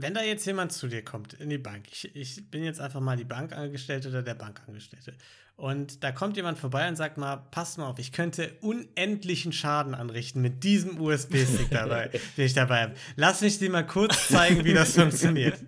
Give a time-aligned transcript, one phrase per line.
[0.00, 3.00] wenn da jetzt jemand zu dir kommt in die Bank, ich, ich bin jetzt einfach
[3.00, 5.14] mal die Bankangestellte oder der Bankangestellte,
[5.58, 9.92] und da kommt jemand vorbei und sagt mal, pass mal auf, ich könnte unendlichen Schaden
[9.92, 12.94] anrichten mit diesem USB-Stick dabei, den ich dabei habe.
[13.16, 15.58] Lass mich dir mal kurz zeigen, wie das funktioniert.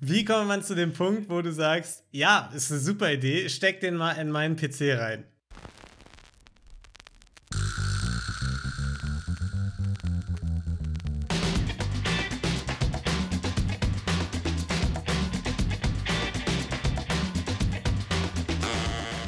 [0.00, 3.80] Wie kommt man zu dem Punkt, wo du sagst, ja, ist eine super Idee, steck
[3.80, 5.24] den mal in meinen PC rein?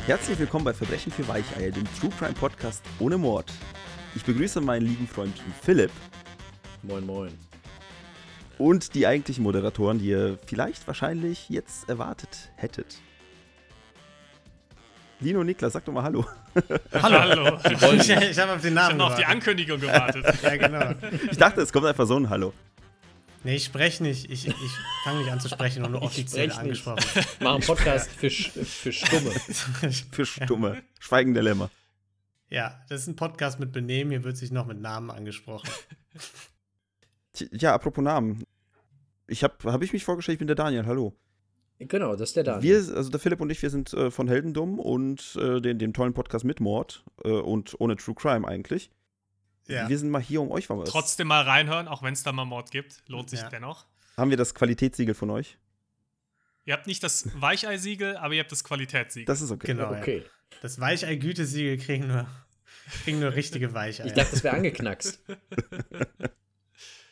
[0.08, 3.52] Herzlich willkommen bei Verbrechen für Weicheier, dem True Crime Podcast ohne Mord.
[4.14, 5.90] Ich begrüße meinen lieben Freund Philipp.
[6.82, 7.30] Moin, moin.
[8.56, 12.96] Und die eigentlichen Moderatoren, die ihr vielleicht wahrscheinlich jetzt erwartet hättet.
[15.20, 16.24] Lino Niklas, sag doch mal Hallo.
[16.94, 17.20] Hallo.
[17.20, 17.58] Hallo.
[17.92, 20.24] Ich, ich habe auf den Namen Ich habe auf die Ankündigung gewartet.
[20.42, 20.94] ja, genau.
[21.30, 22.54] Ich dachte, es kommt einfach so ein Hallo.
[23.48, 24.30] Nee, ich spreche nicht.
[24.30, 24.54] Ich, ich
[25.04, 27.02] fange nicht an zu sprechen und nur offiziell angesprochen.
[27.40, 29.30] Mach einen Podcast für, für Stumme.
[30.12, 30.82] für Stumme.
[31.00, 31.70] Schweigende Lämmer.
[32.50, 34.10] Ja, das ist ein Podcast mit Benehmen.
[34.10, 35.66] Hier wird sich noch mit Namen angesprochen.
[37.52, 38.44] Ja, apropos Namen.
[39.26, 40.84] Ich habe hab ich mich vorgestellt, ich bin der Daniel.
[40.84, 41.16] Hallo.
[41.78, 42.62] Genau, das ist der Daniel.
[42.62, 45.94] Wir, also der Philipp und ich, wir sind äh, von Heldendumm und äh, den, dem
[45.94, 48.90] tollen Podcast mit Mord äh, und ohne True Crime eigentlich.
[49.68, 49.88] Ja.
[49.88, 50.88] Wir sind mal hier, um euch was.
[50.88, 53.02] Trotzdem mal reinhören, auch wenn es da mal Mord gibt.
[53.06, 53.48] Lohnt sich ja.
[53.48, 53.86] dennoch.
[54.16, 55.58] Haben wir das Qualitätssiegel von euch?
[56.64, 59.26] Ihr habt nicht das Weichei-Siegel, aber ihr habt das Qualitätssiegel.
[59.26, 59.68] Das ist okay.
[59.68, 59.92] Genau.
[59.92, 60.22] Okay.
[60.24, 60.58] Ja.
[60.62, 62.26] Das Weichei-Gütesiegel kriegen nur,
[63.04, 64.06] kriegen nur richtige Weichei.
[64.06, 65.20] Ich dachte, das wäre angeknackst.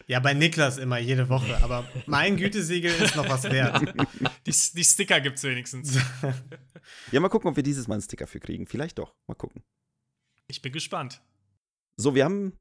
[0.08, 1.62] Ja, bei Niklas immer, jede Woche.
[1.62, 3.82] Aber mein Gütesiegel ist noch was wert.
[4.46, 5.98] Die, die Sticker gibt es wenigstens.
[7.10, 8.68] Ja, mal gucken, ob wir dieses Mal einen Sticker für kriegen.
[8.68, 9.12] Vielleicht doch.
[9.26, 9.64] Mal gucken.
[10.46, 11.20] Ich bin gespannt.
[11.96, 12.52] So, wir haben,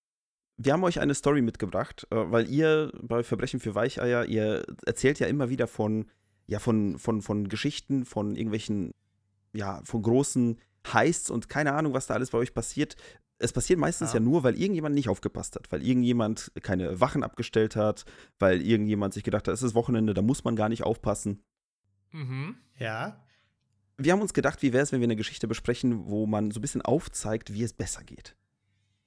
[0.58, 5.20] wir haben euch eine Story mitgebracht, äh, weil ihr bei Verbrechen für Weicheier, ihr erzählt
[5.20, 6.10] ja immer wieder von,
[6.48, 8.92] ja, von, von, von Geschichten, von irgendwelchen,
[9.54, 10.60] ja, von großen
[10.92, 12.96] Heists und keine Ahnung, was da alles bei euch passiert.
[13.38, 14.20] Es passiert meistens ja.
[14.20, 18.06] ja nur, weil irgendjemand nicht aufgepasst hat, weil irgendjemand keine Wachen abgestellt hat,
[18.40, 21.44] weil irgendjemand sich gedacht hat, es ist Wochenende, da muss man gar nicht aufpassen.
[22.12, 22.56] Mhm.
[22.80, 23.22] Ja.
[23.98, 26.60] Wir haben uns gedacht, wie wäre es, wenn wir eine Geschichte besprechen, wo man so
[26.60, 28.38] ein bisschen aufzeigt, wie es besser geht.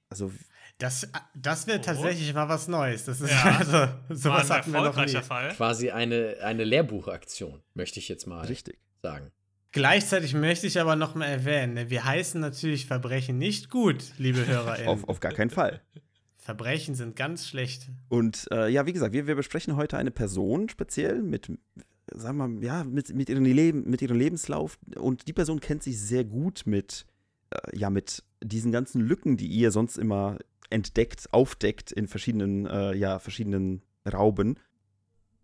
[0.09, 0.31] Also
[0.79, 1.83] das, das wäre oh.
[1.83, 3.05] tatsächlich mal was Neues.
[3.05, 3.57] Das ist ja.
[3.59, 5.13] also sowas hatten wir noch nie.
[5.21, 5.53] Fall.
[5.53, 8.79] Quasi eine, eine Lehrbuchaktion, möchte ich jetzt mal Richtig.
[9.01, 9.31] sagen.
[9.71, 14.47] Gleichzeitig möchte ich aber noch mal erwähnen, ne, wir heißen natürlich Verbrechen nicht gut, liebe
[14.47, 14.87] HörerInnen.
[14.87, 15.81] auf, auf gar keinen Fall.
[16.37, 17.89] Verbrechen sind ganz schlecht.
[18.07, 21.51] Und äh, ja, wie gesagt, wir, wir besprechen heute eine Person speziell mit,
[22.11, 24.79] sagen wir ja, mit, mit, ihrem Leben, mit ihrem Lebenslauf.
[24.95, 27.05] Und die Person kennt sich sehr gut mit,
[27.51, 30.37] äh, ja, mit diesen ganzen Lücken, die ihr sonst immer
[30.69, 34.59] entdeckt, aufdeckt in verschiedenen, äh, ja, verschiedenen Rauben.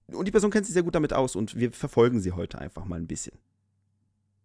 [0.08, 2.86] Und die Person kennt sich sehr gut damit aus und wir verfolgen sie heute einfach
[2.86, 3.38] mal ein bisschen.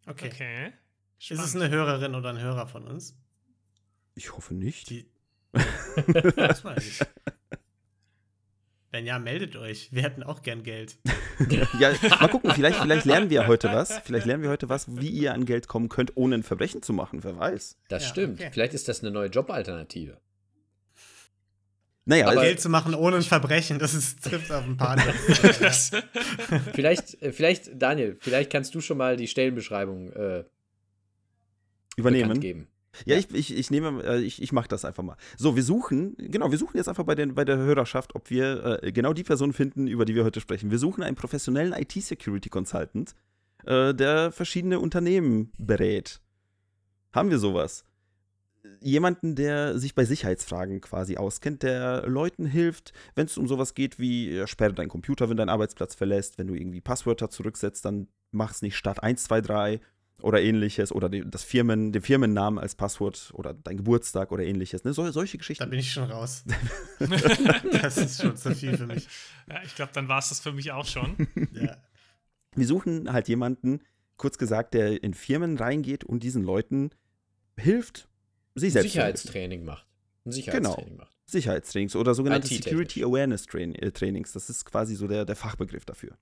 [0.06, 0.30] Okay.
[0.32, 0.72] okay.
[1.18, 3.14] Ist es eine Hörerin oder ein Hörer von uns?
[4.14, 4.88] Ich hoffe nicht.
[4.90, 5.06] Die
[6.36, 7.00] das weiß ich.
[8.92, 9.88] Wenn ja, meldet euch.
[9.92, 10.98] Wir hätten auch gern Geld.
[11.78, 13.98] ja, mal gucken, vielleicht, vielleicht lernen wir heute was.
[14.04, 16.92] Vielleicht lernen wir heute was, wie ihr an Geld kommen könnt, ohne ein Verbrechen zu
[16.92, 17.22] machen.
[17.22, 17.78] Wer weiß.
[17.88, 18.40] Das ja, stimmt.
[18.40, 18.50] Okay.
[18.52, 20.20] Vielleicht ist das eine neue Jobalternative.
[22.04, 24.98] Naja, aber Geld zu machen ohne ein Verbrechen, das ist, trifft auf ein paar.
[26.72, 30.44] vielleicht, äh, vielleicht, Daniel, vielleicht kannst du schon mal die Stellenbeschreibung äh,
[31.96, 32.40] übernehmen.
[32.40, 32.66] Geben.
[33.04, 35.16] Ja, ja, ich, ich, ich nehme, äh, ich, ich mache das einfach mal.
[35.36, 38.82] So, wir suchen, genau, wir suchen jetzt einfach bei, den, bei der Hörerschaft, ob wir
[38.82, 40.70] äh, genau die Person finden, über die wir heute sprechen.
[40.70, 43.14] Wir suchen einen professionellen IT-Security-Consultant,
[43.64, 46.20] äh, der verschiedene Unternehmen berät.
[47.12, 47.84] Haben wir sowas?
[48.82, 53.98] Jemanden, der sich bei Sicherheitsfragen quasi auskennt, der Leuten hilft, wenn es um sowas geht
[53.98, 58.52] wie, sperre deinen Computer, wenn dein Arbeitsplatz verlässt, wenn du irgendwie Passwörter zurücksetzt, dann mach
[58.52, 59.80] es nicht statt 1, 2, 3
[60.22, 64.84] oder ähnliches oder das Firmen, den Firmennamen als Passwort oder dein Geburtstag oder ähnliches.
[64.84, 64.92] Ne?
[64.92, 65.64] So, solche Geschichten.
[65.64, 66.44] Da bin ich schon raus.
[67.72, 69.06] das ist schon zu viel für mich.
[69.48, 71.28] Ja, ich glaube, dann war es das für mich auch schon.
[71.53, 71.77] ja.
[72.54, 73.80] Wir suchen halt jemanden,
[74.16, 76.91] kurz gesagt, der in Firmen reingeht und diesen Leuten
[77.56, 78.09] hilft,
[78.54, 79.86] sich selbst Sicherheitstraining macht.
[80.24, 81.04] Ein Sicherheitstraining genau.
[81.04, 81.16] macht.
[81.27, 84.33] Sicherheitstrainings oder sogenannte Security Awareness äh, Trainings.
[84.33, 86.18] Das ist quasi so der, der Fachbegriff dafür.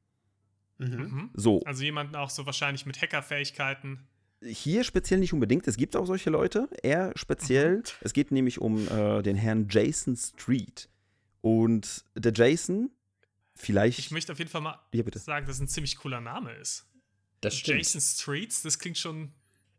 [0.78, 0.96] Mhm.
[0.96, 1.30] mhm.
[1.34, 1.62] So.
[1.64, 4.06] Also jemanden auch so wahrscheinlich mit Hackerfähigkeiten.
[4.42, 6.68] Hier speziell nicht unbedingt, es gibt auch solche Leute.
[6.82, 7.82] Er speziell, mhm.
[8.02, 10.88] es geht nämlich um äh, den Herrn Jason Street.
[11.40, 12.90] Und der Jason,
[13.54, 13.98] vielleicht.
[13.98, 16.86] Ich möchte auf jeden Fall mal ja, sagen, dass es ein ziemlich cooler Name ist.
[17.40, 17.78] Das stimmt.
[17.78, 19.32] Jason Streets, das klingt schon.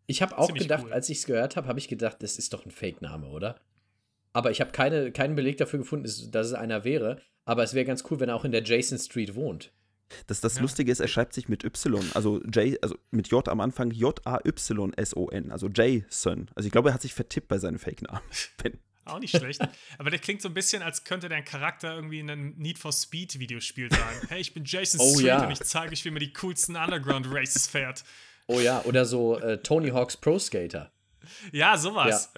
[0.07, 0.93] Ich habe auch gedacht, cool.
[0.93, 3.59] als ich es gehört habe, habe ich gedacht, das ist doch ein Fake-Name, oder?
[4.33, 7.21] aber ich habe keine, keinen Beleg dafür gefunden, dass es einer wäre.
[7.45, 9.71] Aber es wäre ganz cool, wenn er auch in der Jason Street wohnt.
[10.27, 10.61] Das, das Ja.
[10.61, 15.51] Lustige ist, er schreibt sich mit Y, also J, also mit J am Anfang, J-A-Y-S-O-N,
[15.51, 16.49] also Jason.
[16.55, 18.21] Also ich glaube, er hat sich vertippt bei seinem Fake-Namen.
[19.05, 19.59] Auch nicht schlecht.
[19.97, 22.91] Aber der klingt so ein bisschen, als könnte der Charakter irgendwie in einem Need for
[22.93, 24.03] Speed Videospiel sagen.
[24.29, 25.45] Hey, ich bin Jason Oh Street ja.
[25.45, 28.03] und ich zeige euch, wie man die coolsten Underground Races fährt.
[28.45, 30.91] Oh ja, oder so äh, Tony Hawk's Pro Skater.
[31.51, 32.31] Ja, sowas.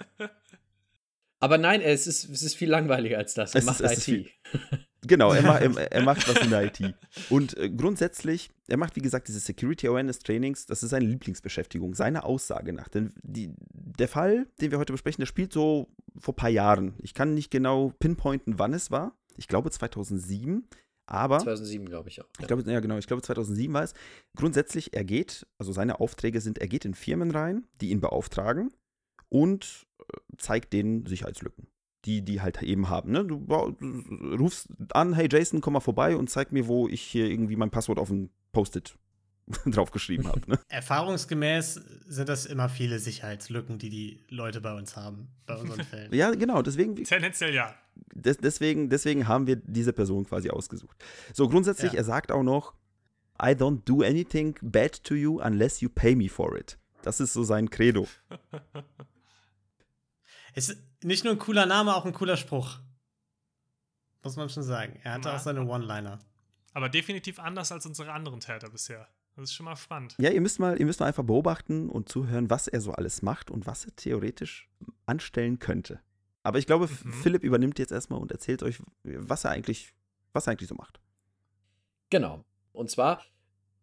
[1.40, 3.54] Aber nein, es ist, es ist viel langweiliger als das.
[3.54, 4.30] Er Es macht ist- es ist IT.
[5.06, 6.94] Genau, er, ma er, er macht was in der IT.
[7.28, 11.94] Und äh, grundsätzlich, er macht, wie gesagt, diese Security Awareness Trainings, das ist seine Lieblingsbeschäftigung,
[11.94, 12.88] seiner Aussage nach.
[12.88, 15.88] Denn die, der Fall, den wir heute besprechen, der spielt so
[16.18, 16.94] vor ein paar Jahren.
[16.98, 19.16] Ich kann nicht genau pinpointen, wann es war.
[19.36, 20.68] Ich glaube 2007.
[21.06, 22.28] Aber 2007, glaube ich auch.
[22.38, 23.92] Ich glaube, ja genau, ich glaube 2007 war es.
[24.36, 28.72] Grundsätzlich, er geht, also seine Aufträge sind, er geht in Firmen rein, die ihn beauftragen
[29.28, 31.66] und äh, zeigt denen Sicherheitslücken,
[32.04, 33.12] die die halt eben haben.
[33.12, 33.24] Ne?
[33.24, 33.36] Du,
[34.38, 37.70] rufst an, hey Jason, komm mal vorbei und zeig mir, wo ich hier irgendwie mein
[37.70, 38.96] Passwort auf ein Post-it
[39.66, 40.40] draufgeschrieben habe.
[40.48, 40.58] Ne?
[40.68, 41.74] Erfahrungsgemäß
[42.06, 46.12] sind das immer viele Sicherheitslücken, die die Leute bei uns haben, bei unseren Fällen.
[46.14, 47.74] Ja, genau, deswegen, Tendenziell ja.
[48.14, 50.96] des, deswegen, deswegen haben wir diese Person quasi ausgesucht.
[51.32, 51.98] So, grundsätzlich, Ja.
[51.98, 52.74] er sagt auch noch,
[53.40, 56.78] I don't do anything bad to you unless you pay me for it.
[57.02, 58.06] Das ist so sein Credo.
[60.54, 62.78] Ist nicht nur ein cooler Name, auch ein cooler Spruch.
[64.22, 64.98] Muss man schon sagen.
[65.02, 65.36] Er hatte Ja.
[65.36, 66.20] auch seine One-Liner.
[66.74, 69.08] Aber definitiv anders als unsere anderen Täter bisher.
[69.34, 70.14] Das ist schon mal spannend.
[70.18, 73.22] Ja, ihr müsst mal, ihr müsst mal einfach beobachten und zuhören, was er so alles
[73.22, 74.68] macht und was er theoretisch
[75.06, 76.00] anstellen könnte.
[76.42, 77.12] Aber ich glaube, Mhm.
[77.12, 79.94] Philipp übernimmt jetzt erstmal und erzählt euch, was er eigentlich,
[80.32, 81.00] was er eigentlich so macht.
[82.10, 82.44] Genau.
[82.72, 83.22] Und zwar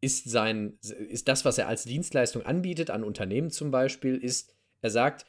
[0.01, 4.91] ist sein, ist das, was er als Dienstleistung anbietet an Unternehmen zum Beispiel, ist, er
[4.91, 5.25] sagt,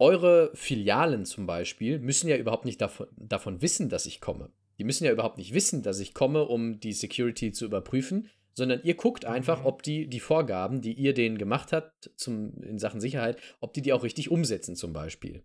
[0.00, 4.50] eure Filialen zum Beispiel müssen ja überhaupt nicht davon, davon wissen, dass ich komme.
[4.78, 8.80] Die müssen ja überhaupt nicht wissen, dass ich komme, um die Security zu überprüfen, sondern
[8.82, 9.66] ihr guckt einfach, Mhm.
[9.66, 13.82] ob die die Vorgaben, die ihr denen gemacht habt zum, in Sachen Sicherheit, ob die
[13.82, 15.44] die auch richtig umsetzen zum Beispiel.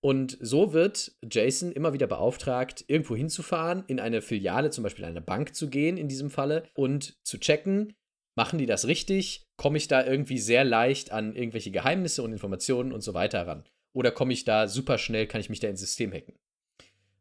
[0.00, 5.20] Und so wird Jason immer wieder beauftragt, irgendwo hinzufahren, in eine Filiale, zum Beispiel eine
[5.20, 7.92] Bank zu gehen, in diesem Falle, und zu checken,
[8.34, 9.44] machen die das richtig?
[9.56, 13.64] Komme ich da irgendwie sehr leicht an irgendwelche Geheimnisse und Informationen und so weiter ran?
[13.92, 16.34] Oder komme ich da super schnell, kann ich mich da ins System hacken?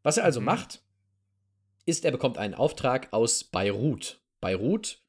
[0.04, 0.46] Was er also Mhm.
[0.46, 0.84] macht,
[1.86, 4.22] ist, er bekommt einen Auftrag aus Beirut.
[4.40, 5.04] Beirut,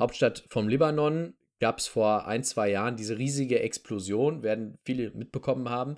[0.00, 5.68] Hauptstadt vom Libanon, gab es vor ein, zwei Jahren diese riesige Explosion, werden viele mitbekommen
[5.68, 5.96] haben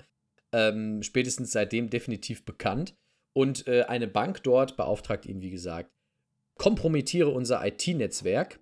[0.52, 2.94] ähm, spätestens seitdem definitiv bekannt.
[3.32, 5.90] Und äh, eine Bank dort beauftragt ihn, wie gesagt,
[6.58, 8.60] kompromittiere unser IT-Netzwerk.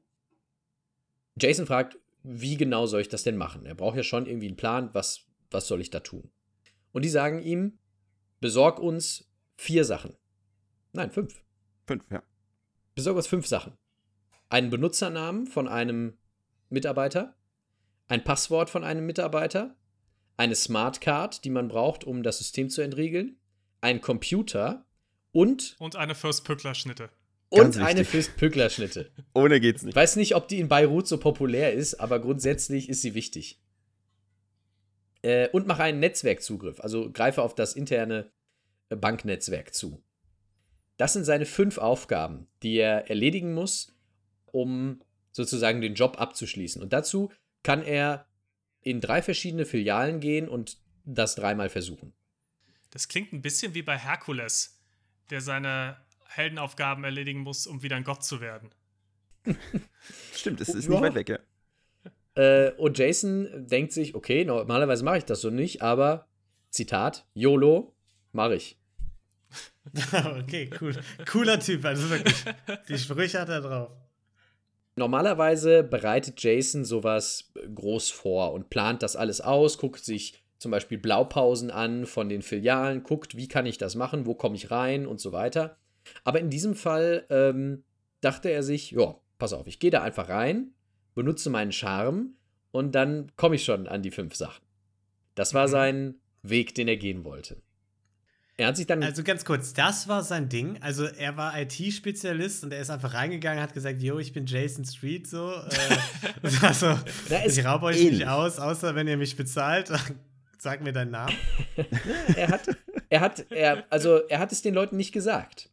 [1.41, 3.67] Jason fragt, wie genau soll ich das denn machen?
[3.67, 6.31] Er braucht ja schon irgendwie einen Plan, was, was soll ich da tun?
[6.93, 7.79] Und die sagen ihm,
[8.41, 10.17] besorg uns vier Sachen.
[10.93, 11.43] Nein, fünf.
[11.87, 12.23] Fünf, ja.
[12.95, 13.77] Besorg uns fünf Sachen.
[14.49, 16.19] Einen Benutzernamen von einem
[16.69, 17.37] Mitarbeiter,
[18.09, 19.77] ein Passwort von einem Mitarbeiter,
[20.37, 23.37] eine Smartcard, die man braucht, um das System zu entriegeln,
[23.81, 24.87] ein Computer
[25.33, 27.11] und, Und eine First-Pückler-Schnitte.
[27.51, 28.09] Und eine wichtig.
[28.09, 29.11] Fist-Pückler-Schnitte.
[29.35, 29.91] Ohne geht's nicht.
[29.91, 33.61] Ich weiß nicht, ob die in Beirut so populär ist, aber grundsätzlich ist sie wichtig.
[35.23, 38.31] Äh, und mache einen Netzwerkzugriff, also greife auf das interne
[38.89, 40.03] äh, Banknetzwerk zu.
[40.97, 43.95] Das sind seine fünf Aufgaben, die er erledigen muss,
[44.47, 45.03] um
[45.33, 46.83] sozusagen den Job abzuschließen.
[46.83, 47.31] Und dazu
[47.63, 48.27] kann er
[48.83, 52.13] in drei verschiedene Filialen gehen und das dreimal versuchen.
[52.91, 54.81] Das klingt ein bisschen wie bei Herkules,
[55.31, 55.97] der seine
[56.27, 58.71] Heldenaufgaben erledigen muss, um wieder ein Gott zu werden.
[60.35, 60.91] Stimmt, es ist Ja.
[60.93, 61.39] nicht weit weg, ja.
[62.35, 66.27] Äh, und Jason denkt sich, okay, normalerweise mache ich das so nicht, aber
[66.71, 67.95] Zitat, YOLO,
[68.33, 68.79] mache ich.
[70.39, 70.95] okay, cool.
[71.27, 72.45] Cooler Typ, also wirklich.
[72.89, 73.91] Die Sprüche hat er drauf.
[74.97, 80.99] Normalerweise bereitet Jason sowas groß vor und plant das alles aus, guckt sich zum Beispiel
[80.99, 85.07] Blaupausen an von den Filialen, guckt, wie kann ich das machen, wo komme ich rein
[85.07, 85.79] und so weiter.
[86.23, 87.83] Aber in diesem Fall ähm,
[88.21, 90.75] dachte er sich, ja, pass auf, ich gehe da einfach rein,
[91.15, 92.35] benutze meinen Charme
[92.73, 94.63] und dann komme ich schon an die fünf Sachen.
[95.35, 95.71] Das war Mhm.
[95.71, 97.61] sein Weg, den er gehen wollte.
[98.57, 100.77] Er hat sich dann Also ganz kurz, das war sein Ding.
[100.83, 104.85] Also er war IT-Spezialist und er ist einfach reingegangen, hat gesagt, yo, ich bin Jason
[104.85, 105.51] Street so.
[105.51, 106.99] Äh, also,
[107.47, 108.19] ich raube euch ähnlich.
[108.19, 109.91] nicht aus, außer wenn ihr mich bezahlt.
[110.59, 111.35] Sag mir deinen Namen.
[112.37, 112.69] er hat,
[113.09, 115.71] er hat, er, also er hat es den Leuten nicht gesagt,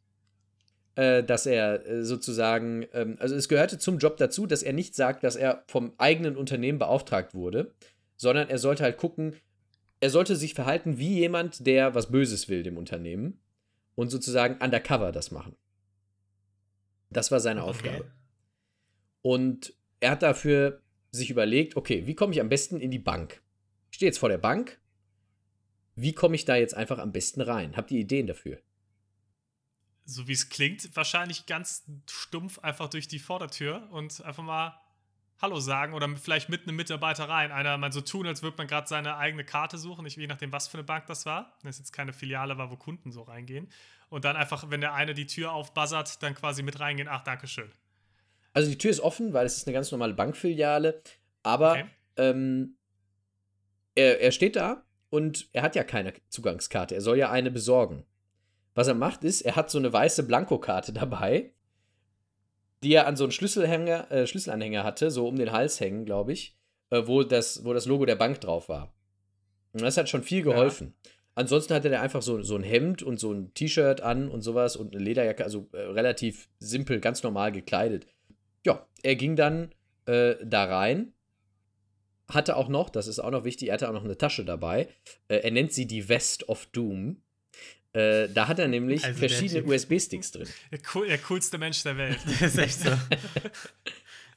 [1.23, 5.23] dass er äh, sozusagen, ähm, also es gehörte zum Job dazu, dass er nicht sagt,
[5.23, 7.71] dass er vom eigenen Unternehmen beauftragt wurde,
[8.15, 9.35] sondern er sollte halt gucken,
[9.99, 13.39] er sollte sich verhalten wie jemand, der was Böses will dem Unternehmen
[13.93, 15.55] und sozusagen undercover das machen.
[17.11, 17.69] Das war seine Okay.
[17.69, 18.11] Aufgabe.
[19.21, 23.41] Und er hat dafür sich überlegt, okay, wie komme ich am besten in die Bank?
[23.91, 24.79] Ich stehe jetzt vor der Bank.
[25.95, 27.77] Wie komme ich da jetzt einfach am besten rein?
[27.77, 28.59] Habt ihr Ideen dafür?
[30.09, 34.79] So wie es klingt, wahrscheinlich ganz stumpf einfach durch die Vordertür und einfach mal
[35.41, 37.51] Hallo sagen oder vielleicht mit einem Mitarbeiter rein.
[37.51, 40.53] Einer mal so tun, als würde man gerade seine eigene Karte suchen, ich je nachdem,
[40.53, 41.57] was für eine Bank das war.
[41.61, 43.67] Wenn es jetzt keine Filiale war, wo Kunden so reingehen.
[44.09, 47.09] Und dann einfach, wenn der eine die Tür aufbuzzert, dann quasi mit reingehen.
[47.11, 47.69] Ach, Dankeschön.
[48.53, 51.03] Also die Tür ist offen, weil es ist eine ganz normale Bankfiliale.
[51.43, 51.85] Aber Okay.
[52.15, 52.77] ähm,
[53.93, 56.95] er, er steht da und er hat ja keine Zugangskarte.
[56.95, 58.05] Er soll ja eine besorgen.
[58.77, 61.49] Was er macht, ist, er hat so eine weiße Blankokarte dabei,
[62.83, 66.31] die er an so einen Schlüsselhänger, äh, Schlüsselanhänger hatte, so um den Hals hängen, glaube
[66.31, 66.55] ich,
[66.91, 68.93] äh, wo, das, wo das Logo der Bank drauf war.
[69.73, 70.93] Und das hat schon viel geholfen.
[71.33, 74.75] Ansonsten hatte er einfach so, so ein Hemd und so ein T-Shirt an und sowas
[74.75, 78.05] und eine Lederjacke, also äh, relativ simpel, ganz normal gekleidet.
[78.63, 79.73] Ja, er ging dann
[80.05, 81.13] äh, da rein,
[82.29, 84.87] hatte auch noch, das ist auch noch wichtig, er hatte auch noch eine Tasche dabei.
[85.29, 87.23] Äh, er nennt sie die Vest of Doom.
[87.97, 89.63] Äh, da hat er nämlich Also verschiedene.
[89.63, 90.47] USB-Sticks drin.
[90.71, 92.19] Der, cool, der coolste Mensch der Welt.
[92.25, 92.91] Das ist echt so.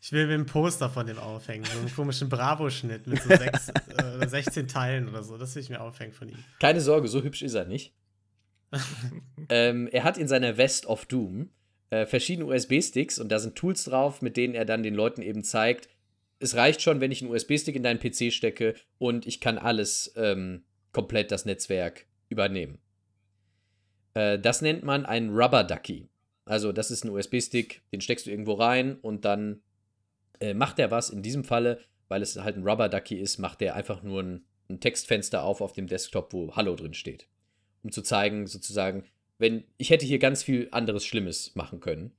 [0.02, 1.67] Ich will mir ein Poster von dem aufhängen.
[1.67, 5.37] So einen komischen Bravo-Schnitt mit so sechs, äh, oder 16 Teilen oder so.
[5.37, 6.38] Das will ich mir aufhängen von ihm.
[6.59, 7.93] Keine Sorge, so hübsch ist er nicht.
[9.50, 11.50] ähm, er hat in seiner Vest of Doom
[11.90, 15.45] äh, verschiedene USB-Sticks und da sind Tools drauf, mit denen er dann den Leuten eben
[15.45, 15.90] zeigt,
[16.38, 20.14] es reicht schon, wenn ich einen USB-Stick in deinen PC stecke und ich kann alles
[20.17, 20.62] ähm,
[20.93, 22.79] komplett das Netzwerk übernehmen.
[24.21, 26.09] Äh, das nennt man ein Rubber Ducky.
[26.45, 29.62] Also das ist ein USB-Stick, den steckst du irgendwo rein und dann
[30.41, 31.11] äh, macht er was.
[31.11, 34.45] In diesem Falle, weil es halt ein Rubber Ducky ist, macht er einfach nur ein,
[34.69, 37.29] ein Textfenster auf auf dem Desktop, wo Hallo drin steht.
[37.83, 39.05] Um zu zeigen, sozusagen,
[39.39, 42.12] wenn ich hätte hier ganz viel anderes Schlimmes machen können.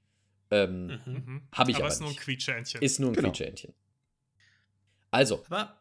[0.50, 1.13] Ähm, Mhm.
[1.13, 1.41] Mhm.
[1.53, 2.22] Hab ich aber aber ist nur ein nicht.
[2.22, 2.81] Quietschentchen.
[2.81, 3.27] Ist nur ein Genau.
[3.29, 3.74] Quietschentchen.
[5.12, 5.80] Also, Aber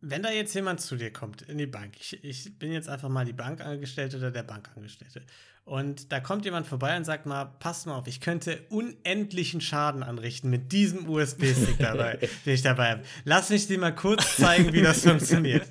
[0.00, 3.08] wenn da jetzt jemand zu dir kommt in die Bank, ich, ich bin jetzt einfach
[3.08, 5.22] mal die Bankangestellte oder der Bankangestellte,
[5.68, 10.02] und da kommt jemand vorbei und sagt mal, pass mal auf, ich könnte unendlichen Schaden
[10.02, 13.02] anrichten mit diesem USB-Stick dabei, den ich dabei habe.
[13.24, 15.68] Lass mich dir mal kurz zeigen, wie das funktioniert.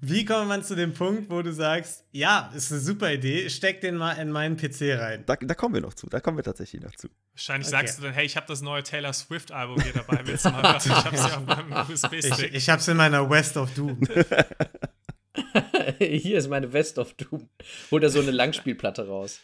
[0.00, 3.80] Wie kommt man zu dem Punkt, wo du sagst, ja, ist eine super Idee, steck
[3.82, 5.22] den mal in meinen PC rein?
[5.26, 6.08] Da, da kommen wir noch zu.
[6.08, 7.08] Da kommen wir tatsächlich noch zu.
[7.38, 7.76] Wahrscheinlich Okay.
[7.76, 10.18] sagst du dann, hey, ich habe das neue Taylor Swift-Album hier dabei.
[10.24, 10.86] Willst du mal was?
[10.86, 12.52] Ich hab's ja auf meinem Ich, USB-Stick.
[12.52, 14.00] ich hab's in meiner West of Doom.
[16.00, 17.48] hier ist meine Vest of Doom.
[17.92, 19.38] Holt er so eine Langspielplatte raus.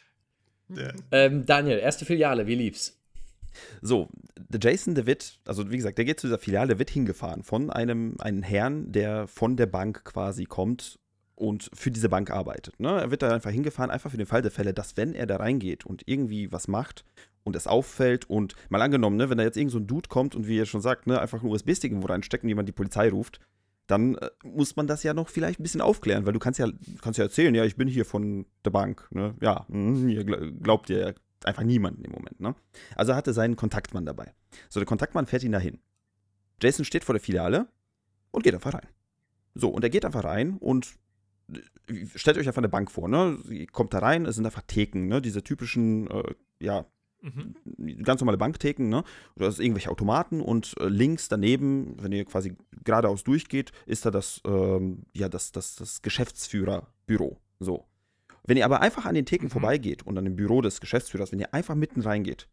[0.71, 0.93] Ja.
[1.13, 2.99] Ähm, Daniel, erste Filiale, wie lief's?
[3.81, 7.45] So, der Jason, der wird, also wie gesagt, der geht zu dieser Filiale, wird hingefahren
[7.45, 10.99] von einem, einem Herrn, der von der Bank quasi kommt
[11.37, 12.81] und für diese Bank arbeitet.
[12.81, 12.89] Ne?
[12.89, 15.37] Er wird da einfach hingefahren, einfach für den Fall der Fälle, dass wenn er da
[15.37, 17.05] reingeht und irgendwie was macht
[17.45, 20.35] und es auffällt und mal angenommen, ne, wenn da jetzt irgend so ein Dude kommt
[20.35, 23.39] und wie ihr schon sagt, ne, einfach einen USB-Stick irgendwo reinstecken, jemand die Polizei ruft,
[23.87, 26.69] dann äh, muss man das ja noch vielleicht ein bisschen aufklären, weil du kannst ja,
[27.03, 29.35] kannst ja erzählen, ja, ich bin hier von der Bank, ne?
[29.43, 31.13] Ja, mhm, ihr gl- glaubt ja
[31.45, 32.55] einfach niemanden im Moment, ne?
[32.97, 34.33] Also er hatte seinen Kontaktmann dabei.
[34.71, 35.79] So, der Kontaktmann fährt ihn dahin.
[36.63, 37.69] Jason steht vor der Filiale
[38.31, 38.89] und geht einfach rein.
[39.55, 40.95] So, und er geht einfach rein und
[41.53, 43.37] äh, stellt euch einfach eine Bank vor, ne?
[43.45, 45.21] Sie kommt da rein, es sind einfach Theken, ne?
[45.21, 46.87] Diese typischen, äh, ja,
[47.25, 48.03] Mhm.
[48.05, 49.03] ganz normale Banktheken, ne?
[49.37, 52.55] Oder es irgendwelche Automaten und äh, links daneben, wenn ihr quasi
[52.85, 57.39] geradeaus durchgeht, ist da das, ähm, ja, das, das, das Geschäftsführerbüro.
[57.61, 57.87] So.
[58.47, 59.51] Wenn ihr aber einfach an den Theken Mhm.
[59.53, 62.47] vorbeigeht und an dem Büro des Geschäftsführers, wenn ihr einfach mitten reingeht,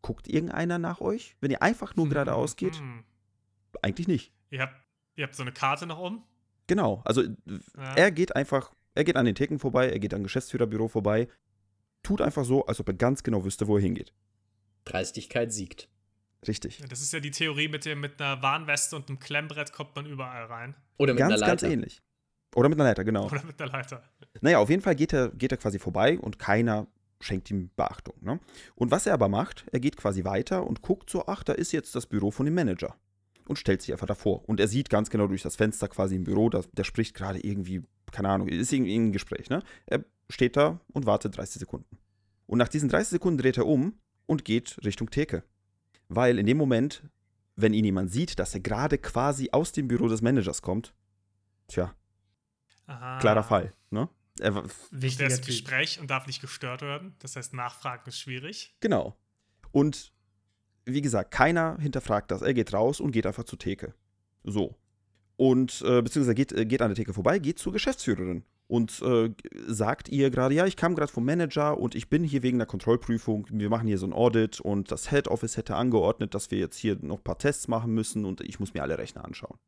[0.00, 1.36] guckt irgendeiner nach euch?
[1.40, 2.80] Wenn ihr einfach nur geradeaus geht?
[2.80, 3.04] Mhm.
[3.82, 4.32] Eigentlich nicht.
[4.50, 4.74] Ihr habt,
[5.16, 6.22] ihr habt so eine Karte noch um.
[6.66, 7.02] Genau.
[7.04, 7.94] Also Ja.
[7.96, 11.28] er geht einfach, er geht an den Theken vorbei, er geht am Geschäftsführerbüro vorbei,
[12.02, 14.12] tut einfach so, als ob er ganz genau wüsste, wo er hingeht.
[14.84, 15.88] Dreistigkeit siegt.
[16.46, 16.80] Richtig.
[16.80, 19.94] Ja, Das ist ja die Theorie mit, dem, mit einer Warnweste und einem Klemmbrett kommt
[19.94, 20.74] man überall rein.
[20.98, 21.72] Oder mit Ganz, einer ganz Leiter.
[21.72, 22.02] ähnlich.
[22.54, 23.26] Oder mit einer Leiter, genau.
[23.26, 24.02] Oder mit einer Leiter.
[24.40, 26.86] Naja, auf jeden Fall geht er, geht er quasi vorbei und keiner
[27.20, 28.14] schenkt ihm Beachtung.
[28.20, 28.40] Ne?
[28.74, 31.72] Und was er aber macht, er geht quasi weiter und guckt so, ach, da ist
[31.72, 32.96] jetzt das Büro von dem Manager.
[33.46, 34.48] Und stellt sich einfach davor.
[34.48, 37.40] Und er sieht ganz genau durch das Fenster quasi im Büro, da, der spricht gerade
[37.44, 37.82] irgendwie,
[38.12, 39.50] keine Ahnung, ist irgendwie ein Gespräch.
[39.50, 39.62] Ne?
[39.86, 41.98] Er steht da und wartet 30 Sekunden.
[42.46, 45.42] Und nach diesen 30 Sekunden dreht er um und geht Richtung Theke.
[46.08, 47.02] Weil in dem Moment,
[47.56, 50.94] wenn ihn jemand sieht, dass er gerade quasi aus dem Büro des Managers kommt,
[51.68, 51.94] tja,
[52.86, 53.18] Aha.
[53.18, 53.72] klarer Fall.
[53.90, 54.08] Ne?
[54.40, 55.46] Er, Wichtiger Typ.
[55.46, 57.14] Gespräch und darf nicht gestört werden.
[57.18, 58.76] Das heißt, Nachfragen ist schwierig.
[58.80, 59.16] Genau.
[59.70, 60.12] Und
[60.84, 62.42] wie gesagt, keiner hinterfragt das.
[62.42, 63.94] Er geht raus und geht einfach zur Theke.
[64.44, 64.76] So.
[65.42, 69.30] Und äh, beziehungsweise geht, äh, geht an der Theke vorbei, geht zur Geschäftsführerin und äh,
[69.66, 72.66] sagt ihr gerade, ja, ich kam gerade vom Manager und ich bin hier wegen der
[72.68, 76.58] Kontrollprüfung, wir machen hier so ein Audit und das Head Office hätte angeordnet, dass wir
[76.58, 79.58] jetzt hier noch ein paar Tests machen müssen und ich muss mir alle Rechner anschauen.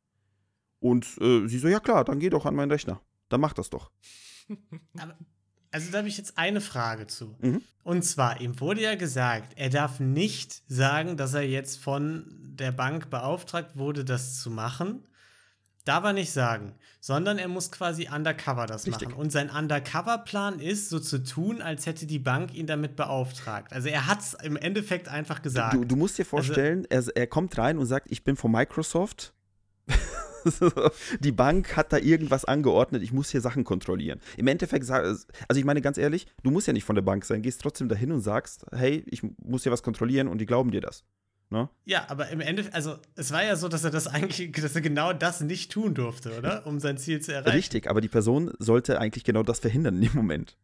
[0.79, 3.01] Und äh, sie so, ja klar, dann geh doch an meinen Rechner.
[3.29, 3.91] Dann mach das doch.
[4.97, 5.19] Aber,
[5.73, 7.35] also da habe ich jetzt eine Frage zu.
[7.41, 7.63] Mhm.
[7.83, 12.71] Und zwar, ihm wurde ja gesagt, er darf nicht sagen, dass er jetzt von der
[12.71, 15.05] Bank beauftragt wurde, das zu machen.
[15.85, 19.11] Darf er nicht sagen, sondern er muss quasi undercover das Richtig.
[19.11, 19.21] machen.
[19.21, 23.71] Und sein Undercover-Plan ist, so zu tun, als hätte die Bank ihn damit beauftragt.
[23.73, 25.75] Also er hat es im Endeffekt einfach gesagt.
[25.75, 29.35] Du, du musst dir vorstellen, er, er kommt rein und sagt, ich bin von Microsoft.
[31.21, 34.21] die Bank hat da irgendwas angeordnet, ich muss hier Sachen kontrollieren.
[34.37, 37.43] Im Endeffekt, also ich meine ganz ehrlich, du musst ja nicht von der Bank sein,
[37.43, 40.81] gehst trotzdem dahin und sagst, hey, ich muss hier was kontrollieren und die glauben dir
[40.81, 41.05] das.
[41.55, 41.69] Ne?
[41.85, 44.81] Ja, aber im Endeffekt, also es war ja so, dass er das eigentlich, dass er
[44.81, 46.67] genau das nicht tun durfte, oder?
[46.67, 47.55] Um sein Ziel zu erreichen.
[47.55, 50.57] Richtig, aber die Person sollte eigentlich genau das verhindern in dem Moment.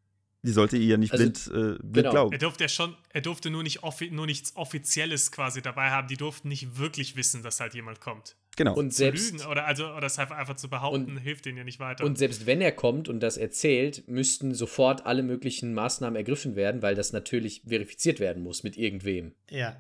[0.42, 2.11] Die sollte ihr ja nicht Also, blind, äh, blind genau.
[2.11, 2.32] glauben.
[2.32, 6.09] Er durfte ja schon, er durfte nur, nicht offi nur nichts Offizielles quasi dabei haben.
[6.09, 8.37] Die durften nicht wirklich wissen, dass halt jemand kommt.
[8.56, 8.75] Genau.
[8.75, 11.64] Und Zu selbst, lügen oder, also, oder das einfach, einfach zu behaupten, hilft denen ja
[11.64, 12.04] nicht weiter.
[12.04, 16.82] und selbst wenn er kommt und das erzählt, müssten sofort alle möglichen Maßnahmen ergriffen werden,
[16.82, 19.35] weil das natürlich verifiziert werden muss mit irgendwem.
[19.50, 19.76] Ja.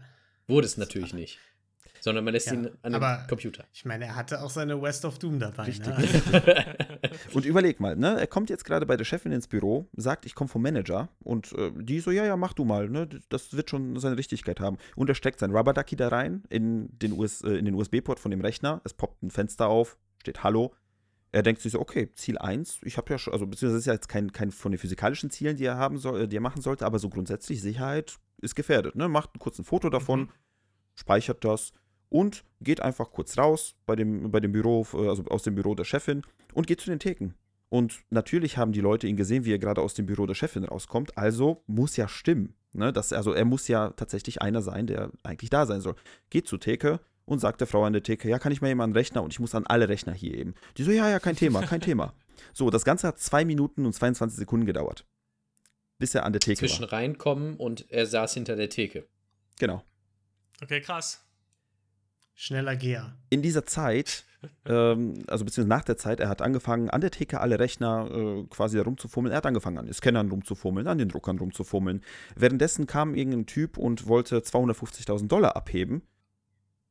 [0.50, 1.38] Wurde es natürlich nicht.
[2.02, 3.64] Sondern man lässt Ja, ihn an aber- den Computer.
[3.74, 5.64] Ich meine, er hatte auch seine West of Doom dabei.
[5.64, 5.94] Richtig.
[5.98, 6.76] Ne?
[7.34, 8.18] Und überleg mal, ne?
[8.18, 11.52] Er kommt jetzt gerade bei der Chefin ins Büro, sagt, ich komme vom Manager und
[11.52, 13.06] äh, die so, ja, ja, mach du mal, ne?
[13.28, 14.78] Das wird schon seine Richtigkeit haben.
[14.96, 18.18] Und er steckt sein Rubber Ducky da rein in den, US, äh, in den USB-Port
[18.18, 18.80] von dem Rechner.
[18.84, 20.74] Es poppt ein Fenster auf, steht Hallo.
[21.32, 23.86] Er denkt sich so, okay, Ziel 1, ich habe ja schon, also beziehungsweise das ist
[23.86, 26.40] ja jetzt kein, kein von den physikalischen Zielen, die er haben soll, äh, die er
[26.40, 29.06] machen sollte, aber so grundsätzlich Sicherheit ist gefährdet, ne?
[29.06, 30.28] Macht kurz ein Foto davon, Mhm.
[31.00, 31.72] Speichert das
[32.10, 35.74] und geht einfach kurz raus bei dem, bei dem Büro, äh, also aus dem Büro
[35.74, 36.22] der Chefin
[36.54, 37.34] und geht zu den Theken.
[37.70, 40.64] Und natürlich haben die Leute ihn gesehen, wie er gerade aus dem Büro der Chefin
[40.64, 41.16] rauskommt.
[41.16, 42.54] Also muss ja stimmen.
[42.72, 42.92] Ne?
[42.92, 45.94] Das, also er muss ja tatsächlich einer sein, der eigentlich da sein soll.
[46.30, 48.80] Geht zur Theke und sagt der Frau an der Theke, ja, kann ich mal eben
[48.80, 50.54] an den Rechner und ich muss an alle Rechner hier eben.
[50.76, 52.12] Die so, ja, ja, kein Thema, kein Thema.
[52.54, 55.04] So, das Ganze hat zwei Minuten und 22 Sekunden gedauert.
[55.98, 56.94] Bis er an der Theke Zwischen war.
[56.94, 59.06] reinkommen und er saß hinter der Theke.
[59.58, 59.84] Genau.
[60.62, 61.24] Okay, krass.
[62.34, 63.14] Schneller Geher.
[63.28, 64.24] in dieser Zeit,
[64.64, 68.44] ähm, also beziehungsweise nach der Zeit, er hat angefangen, an der Theke alle Rechner äh,
[68.48, 69.32] quasi da rumzufummeln.
[69.32, 72.02] Er hat angefangen, an den Scannern rumzufummeln, an den Druckern rumzufummeln.
[72.36, 76.00] Währenddessen kam irgendein Typ und wollte 250.000 Dollar abheben.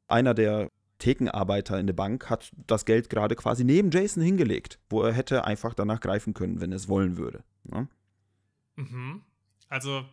[0.07, 5.01] Einer der Thekenarbeiter in der Bank hat das Geld gerade quasi neben Jason hingelegt, wo
[5.01, 7.43] er hätte einfach danach greifen können, wenn er es wollen würde.
[7.63, 7.87] Ne?
[8.75, 9.23] Mhm.
[9.69, 10.05] Also,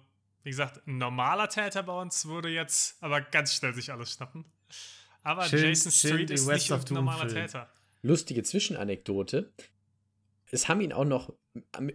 [0.46, 4.44] wie gesagt, ein normaler Täter bei uns würde jetzt aber ganz schnell sich alles schnappen.
[5.24, 7.46] Aber Schön- Jason Street ist West nicht ein normaler Film.
[7.46, 7.68] Täter.
[8.02, 9.52] Lustige Zwischenanekdote.
[10.52, 11.32] Es haben ihn auch noch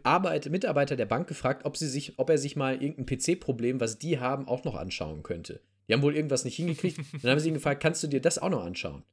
[0.04, 4.00] Arbeit, Mitarbeiter der Bank gefragt, ob, sie sich, ob er sich mal irgendein PC-Problem, was
[4.00, 5.62] die haben, auch noch anschauen könnte.
[5.88, 7.00] Die haben wohl irgendwas nicht hingekriegt.
[7.24, 9.04] Dann haben sie ihn gefragt, kannst du dir das auch noch anschauen?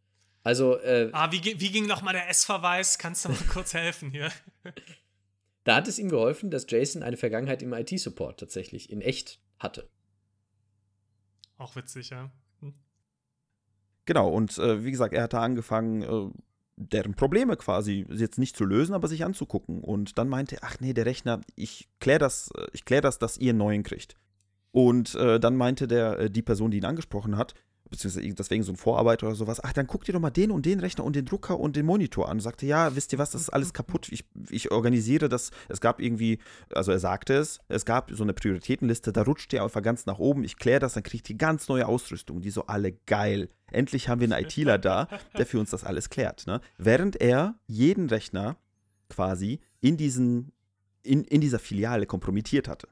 [0.42, 2.98] Also, äh, Ah, wie, wie ging nochmal der S-Verweis?
[2.98, 4.32] Kannst du mal kurz helfen hier?
[5.68, 9.88] da hat es ihm geholfen, dass Jason eine Vergangenheit im IT-Support tatsächlich in echt hatte.
[11.56, 12.30] Auch witzig, ja.
[12.60, 12.74] Hm.
[14.04, 16.30] Genau, und äh, wie gesagt, er hat da angefangen, äh,
[16.76, 19.82] deren Probleme quasi jetzt nicht zu lösen, aber sich anzugucken.
[19.82, 23.18] Und dann meinte er, ach nee, der Rechner, ich kläre das, äh, ich klär das,
[23.18, 24.16] dass ihr einen neuen kriegt.
[24.70, 27.54] Und äh, dann meinte der, äh, die Person, die ihn angesprochen hat,
[27.90, 30.66] beziehungsweise deswegen so ein Vorarbeiter oder sowas, ach, dann guck dir doch mal den und
[30.66, 32.38] den Rechner und den Drucker und den Monitor an.
[32.38, 34.08] Und sagte, ja, wisst ihr was, das ist alles kaputt.
[34.10, 35.50] Ich, ich organisiere das.
[35.68, 36.38] Es gab irgendwie,
[36.74, 40.18] also er sagte es, es gab so eine Prioritätenliste, da rutscht ihr einfach ganz nach
[40.18, 40.44] oben.
[40.44, 42.40] Ich kläre das, dann kriegt ihr ganz neue Ausrüstung.
[42.40, 43.48] Die so alle geil.
[43.70, 46.46] Endlich haben wir einen ITler da, der für uns das alles klärt.
[46.46, 46.60] Ne?
[46.78, 48.56] Während er jeden Rechner
[49.08, 50.52] quasi in, diesen,
[51.02, 52.88] in, in dieser Filiale kompromittiert hatte.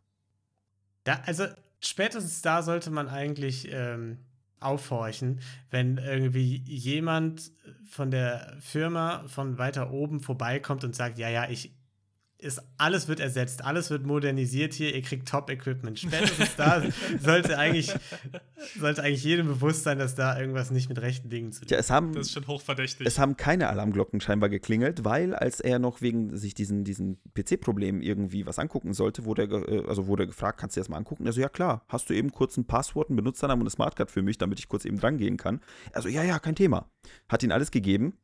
[1.05, 1.47] Da, also
[1.81, 4.19] spätestens da sollte man eigentlich ähm,
[4.67, 7.53] aufhorchen, wenn irgendwie jemand
[7.89, 11.76] von der Firma von weiter oben vorbeikommt und sagt, ja, ja, ich
[12.39, 15.99] ist, alles wird ersetzt, alles wird modernisiert hier, ihr kriegt Top-Equipment.
[15.99, 16.83] Spätestens da
[17.21, 17.95] sollte eigentlich,
[18.79, 21.79] sollte eigentlich jedem bewusst sein, dass da irgendwas nicht mit rechten Dingen zu tun Tja,
[21.79, 23.07] es haben, Das ist schon hochverdächtig.
[23.07, 28.03] es haben keine Alarmglocken scheinbar geklingelt, weil als er noch wegen sich diesen, diesen PC-Problemen
[28.03, 30.89] irgendwie was angucken sollte, wurde er, äh, also wurde er gefragt, kannst du dir das
[30.91, 31.25] mal angucken?
[31.27, 34.11] Er so, ja klar, hast du eben kurz ein Passwort, einen Benutzernamen und eine Smartcard
[34.11, 35.61] für mich, damit ich kurz eben dran gehen kann?
[35.93, 36.91] Also, ja, ja, kein Thema.
[37.31, 38.19] Hat ihn alles gegeben.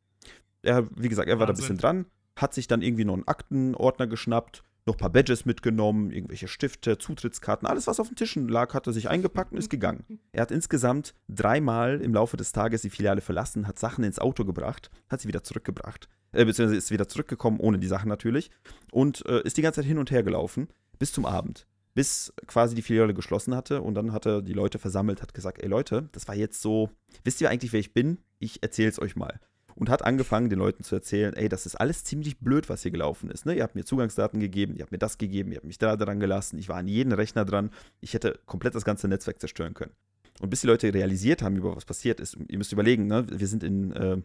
[0.61, 1.63] Er, wie gesagt, er war da ein Wahnsinn.
[1.63, 6.11] bisschen dran, hat sich dann irgendwie noch einen Aktenordner geschnappt, noch ein paar Badges mitgenommen,
[6.11, 9.69] irgendwelche Stifte, Zutrittskarten, alles, was auf den Tischen lag, hat er sich eingepackt und ist
[9.69, 10.19] gegangen.
[10.31, 14.43] Er hat insgesamt dreimal im Laufe des Tages die Filiale verlassen, hat Sachen ins Auto
[14.43, 18.51] gebracht, hat sie wieder zurückgebracht, äh, beziehungsweise ist wieder zurückgekommen, ohne die Sachen natürlich,
[18.91, 20.67] und äh, ist die ganze Zeit hin und her gelaufen,
[20.99, 21.65] bis zum Abend.
[21.95, 25.61] Bis quasi die Filiale geschlossen hatte und dann hat er die Leute versammelt, hat gesagt,
[25.61, 26.89] ey Leute, das war jetzt so,
[27.23, 28.17] wisst ihr eigentlich, wer ich bin?
[28.39, 29.39] Ich erzähl's euch mal
[29.75, 32.91] und hat angefangen, den Leuten zu erzählen, ey, das ist alles ziemlich blöd, was hier
[32.91, 33.45] gelaufen ist.
[33.45, 33.55] Ne?
[33.55, 36.19] Ihr habt mir Zugangsdaten gegeben, ihr habt mir das gegeben, ihr habt mich da dran
[36.19, 39.93] gelassen, ich war an jeden Rechner dran, ich hätte komplett das ganze Netzwerk zerstören können.
[40.41, 43.25] Und bis die Leute realisiert haben, über was passiert ist, ihr müsst überlegen, ne?
[43.29, 44.17] wir sind in, äh,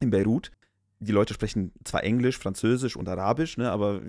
[0.00, 0.50] in Beirut,
[1.00, 4.02] die Leute sprechen zwar Englisch, Französisch und Arabisch, ne, aber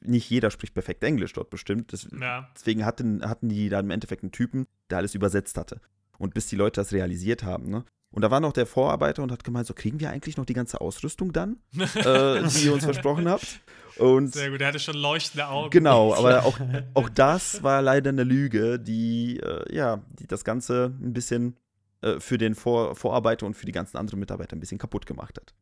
[0.00, 1.92] nicht jeder spricht perfekt Englisch dort bestimmt.
[1.92, 2.48] Das, ja.
[2.54, 5.80] Deswegen hatten, hatten die da im Endeffekt einen Typen, der alles übersetzt hatte.
[6.18, 9.32] Und bis die Leute das realisiert haben, ne, und da war noch der Vorarbeiter und
[9.32, 12.84] hat gemeint, so kriegen wir eigentlich noch die ganze Ausrüstung dann, äh, die ihr uns
[12.84, 13.60] versprochen habt.
[13.96, 15.70] Und Sehr gut, er hatte schon leuchtende Augen.
[15.70, 16.60] Genau, aber auch,
[16.94, 21.56] auch das war leider eine Lüge, die, äh, ja, die das Ganze ein bisschen
[22.02, 25.36] äh, für den Vor Vorarbeiter und für die ganzen anderen Mitarbeiter ein bisschen kaputt gemacht
[25.36, 25.52] hat.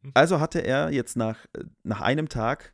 [0.00, 0.12] Hm.
[0.14, 1.36] Also hatte er jetzt nach,
[1.82, 2.72] nach einem Tag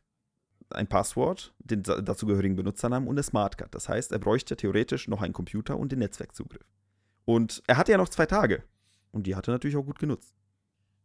[0.69, 3.75] ein Passwort, den dazugehörigen Benutzernamen und eine Smartcard.
[3.75, 6.65] Das heißt, er bräuchte theoretisch noch einen Computer und den Netzwerkzugriff.
[7.29, 8.63] Und er hatte ja noch zwei Tage.
[9.11, 10.33] Und die hat er natürlich auch gut genutzt.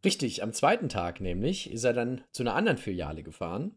[0.06, 3.74] Richtig, am zweiten Tag nämlich ist er dann zu einer anderen Filiale gefahren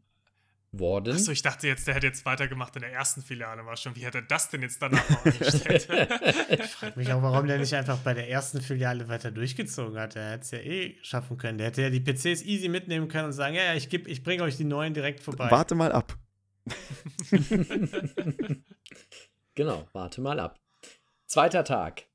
[0.71, 1.13] worden.
[1.13, 3.65] Achso, ich dachte jetzt, der hätte jetzt weitergemacht in der ersten Filiale.
[3.65, 5.89] War schon, wie hat er das denn jetzt danach noch angestellt?
[6.49, 10.15] ich frage mich auch, warum der nicht einfach bei der ersten Filiale weiter durchgezogen hat.
[10.15, 11.57] Er hätte es ja eh schaffen können.
[11.57, 14.43] Der hätte ja die PCs easy mitnehmen können und sagen: Ja, ja, ich, ich bringe
[14.43, 15.51] euch die neuen direkt vorbei.
[15.51, 16.17] Warte mal ab.
[19.53, 20.57] genau, warte mal ab.
[21.25, 22.06] Zweiter Tag.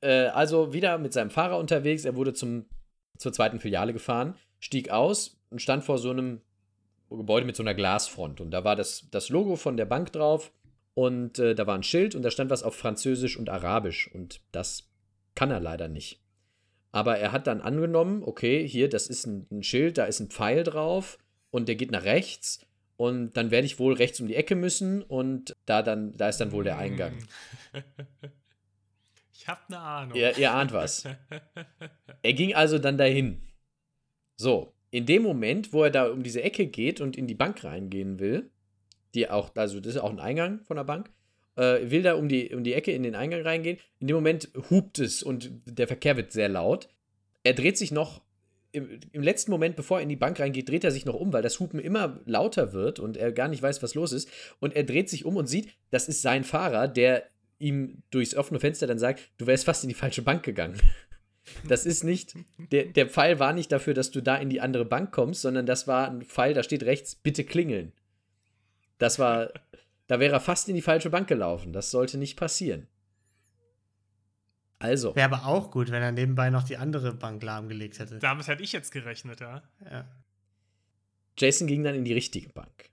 [0.00, 2.04] Äh, also wieder mit seinem Fahrer unterwegs.
[2.04, 2.66] Er wurde zum,
[3.18, 6.40] zur zweiten Filiale gefahren, stieg aus und stand vor so einem
[7.10, 8.40] Gebäude mit so einer Glasfront.
[8.40, 10.52] Und da war das, das Logo von der Bank drauf
[10.94, 14.10] und äh, da war ein Schild und da stand was auf Französisch und Arabisch.
[14.12, 14.88] Und das
[15.34, 16.20] kann er leider nicht.
[16.92, 20.28] Aber er hat dann angenommen, okay, hier, das ist ein, ein Schild, da ist ein
[20.28, 21.18] Pfeil drauf
[21.50, 22.60] und der geht nach rechts.
[22.96, 26.38] Und dann werde ich wohl rechts um die Ecke müssen und da dann, da ist
[26.38, 27.14] dann wohl der Eingang.
[29.40, 30.18] Ich hab eine Ahnung.
[30.18, 31.04] Ihr, ihr ahnt was.
[32.22, 33.40] er ging also dann dahin.
[34.36, 37.64] So, in dem Moment, wo er da um diese Ecke geht und in die Bank
[37.64, 38.50] reingehen will,
[39.14, 41.10] die auch, also das ist auch ein Eingang von der Bank,
[41.56, 43.78] äh, will da um die, um die Ecke in den Eingang reingehen.
[43.98, 46.90] In dem Moment hupt es und der Verkehr wird sehr laut.
[47.42, 48.20] Er dreht sich noch
[48.72, 51.32] im, im, letzten Moment, bevor er in die Bank reingeht, dreht er sich noch um,
[51.32, 54.28] weil das Hupen immer lauter wird und er gar nicht weiß, was los ist.
[54.60, 57.24] Und er dreht sich um und sieht, das ist sein Fahrer, der
[57.60, 60.80] ihm durchs offene Fenster dann sagt, du wärst fast in die falsche Bank gegangen.
[61.66, 64.84] Das ist nicht, der, der Pfeil war nicht dafür, dass du da in die andere
[64.84, 67.92] Bank kommst, sondern das war ein Pfeil, da steht rechts, bitte klingeln.
[68.98, 69.50] Das war,
[70.06, 71.72] da wäre er fast in die falsche Bank gelaufen.
[71.72, 72.86] Das sollte nicht passieren.
[74.78, 75.16] Also.
[75.16, 78.18] Wäre aber auch gut, wenn er nebenbei noch die andere Bank lahmgelegt hätte.
[78.18, 79.62] Damit hätte ich jetzt gerechnet, ja.
[79.90, 80.06] ja.
[81.38, 82.90] Jason ging dann in die richtige Bank.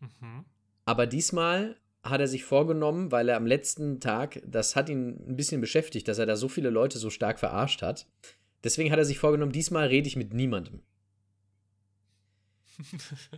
[0.00, 0.44] Mhm.
[0.84, 5.36] Aber diesmal hat er sich vorgenommen, weil er am letzten Tag, das hat ihn ein
[5.36, 8.06] bisschen beschäftigt, dass er da so viele Leute so stark verarscht hat.
[8.62, 10.82] Deswegen hat er sich vorgenommen, diesmal rede ich mit niemandem.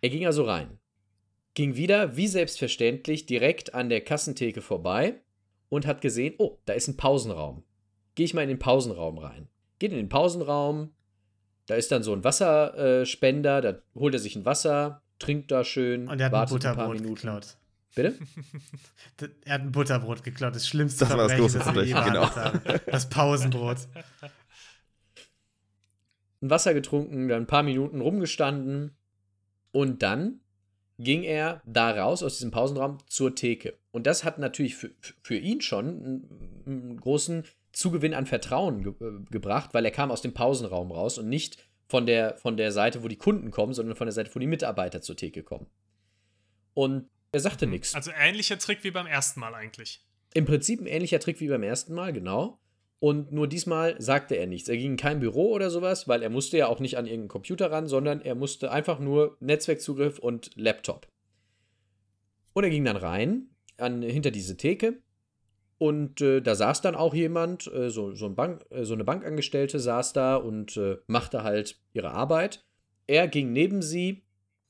[0.00, 0.78] er ging also rein.
[1.54, 5.20] Ging wieder, wie selbstverständlich, direkt an der Kassentheke vorbei
[5.68, 7.62] und hat gesehen, oh, da ist ein Pausenraum.
[8.14, 9.48] Gehe ich mal in den Pausenraum rein.
[9.78, 10.92] Geht in den Pausenraum,
[11.66, 16.08] da ist dann so ein Wasserspender, da holt er sich ein Wasser, trinkt da schön,
[16.08, 17.56] und er hat ein, Butterbrot ein geklaut.
[17.94, 18.14] Bitte?
[19.44, 22.30] er hat ein Butterbrot geklaut, das schlimmste das war das große Verbrechen, genau.
[22.86, 23.78] Das Pausenbrot.
[26.40, 28.96] Ein Wasser getrunken, dann ein paar Minuten rumgestanden
[29.72, 30.38] und dann
[30.98, 33.76] ging er da raus aus diesem Pausenraum zur Theke.
[33.90, 34.90] Und das hat natürlich für,
[35.22, 40.10] für ihn schon einen, einen großen Zugewinn an Vertrauen ge äh, gebracht, weil er kam
[40.10, 43.72] aus dem Pausenraum raus und nicht von der, von der Seite, wo die Kunden kommen,
[43.72, 45.66] sondern von der Seite, wo die Mitarbeiter zur Theke kommen.
[46.74, 47.72] Und er sagte mhm.
[47.72, 47.94] nichts.
[47.94, 50.04] Also ähnlicher Trick wie beim ersten Mal eigentlich.
[50.34, 52.60] Im Prinzip ein ähnlicher Trick wie beim ersten Mal, genau.
[53.00, 54.68] Und nur diesmal sagte er nichts.
[54.68, 57.28] Er ging in kein Büro oder sowas, weil er musste ja auch nicht an irgendeinen
[57.28, 61.06] Computer ran, sondern er musste einfach nur Netzwerkzugriff und Laptop.
[62.52, 65.00] Und er ging dann rein an, hinter diese Theke
[65.78, 69.04] und äh, da saß dann auch jemand, äh, so, so, ein Bank, äh, so, eine
[69.04, 72.66] Bankangestellte saß da und äh, machte halt ihre Arbeit.
[73.06, 74.24] Er ging neben sie,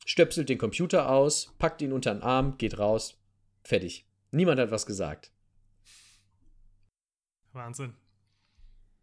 [0.05, 3.19] stöpselt den Computer aus, packt ihn unter den Arm, geht raus,
[3.65, 4.07] fertig.
[4.31, 5.33] Niemand hat was gesagt.
[7.53, 7.95] Wahnsinn.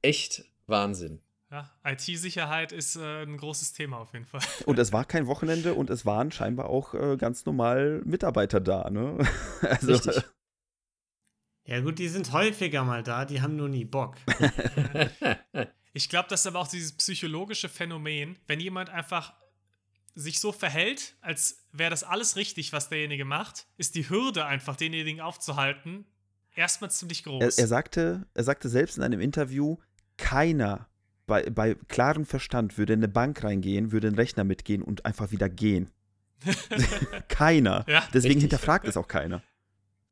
[0.04, 1.22] Echt Wahnsinn.
[1.52, 4.42] Ja, IT-Sicherheit ist äh, ein großes Thema auf jeden Fall.
[4.66, 8.90] Und es war kein Wochenende und es waren scheinbar auch äh, ganz normal Mitarbeiter da,
[8.90, 9.18] ne?
[9.62, 10.24] also, Richtig.
[11.66, 14.18] Ja, gut, die sind häufiger mal da, die haben nur nie Bock.
[15.94, 19.34] ich glaube, das ist aber auch dieses psychologische Phänomen, wenn jemand einfach
[20.14, 24.76] sich so verhält, als wäre das alles richtig, was derjenige macht, ist die Hürde einfach,
[24.76, 26.06] denjenigen aufzuhalten,
[26.56, 27.58] erstmal ziemlich groß.
[27.58, 29.78] Er, er, sagte, er sagte selbst in einem Interview,
[30.18, 30.88] keiner
[31.28, 35.06] bei, bei klarem Verstand würde in eine Bank reingehen, würde in den Rechner mitgehen und
[35.06, 35.90] einfach wieder gehen.
[37.28, 37.84] keiner.
[37.88, 38.42] Ja, Deswegen richtig.
[38.44, 39.42] hinterfragt es auch keiner.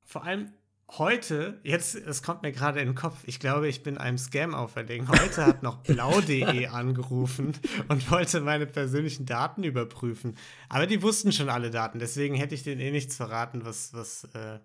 [0.04, 0.52] Vor allem,
[0.92, 4.54] heute, jetzt, es kommt mir gerade in den Kopf, ich glaube, ich bin einem Scam
[4.54, 5.08] auferlegen.
[5.08, 7.54] Heute hat noch blau.de angerufen
[7.88, 10.38] und wollte meine persönlichen Daten überprüfen.
[10.70, 14.26] Aber die wussten schon alle Daten, deswegen hätte ich denen eh nichts verraten, was, was,
[14.34, 14.60] äh,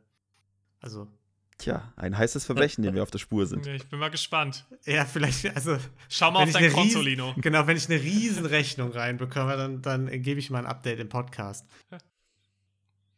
[0.81, 1.09] also.
[1.59, 3.67] Tja, ein heißes Verbrechen, dem wir auf der Spur sind.
[3.67, 4.65] Ich bin mal gespannt.
[4.85, 5.77] Ja, vielleicht, also.
[6.09, 7.35] Schau mal auf dein Konto, Lino.
[7.39, 11.67] Genau, wenn ich eine Riesenrechnung reinbekomme, dann, dann gebe ich mal ein Update im Podcast.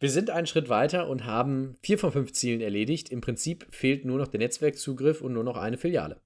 [0.01, 3.11] Wir sind einen Schritt weiter und haben vier von fünf Zielen erledigt.
[3.11, 6.23] Im Prinzip fehlt nur noch der Netzwerkzugriff und nur noch eine Filiale.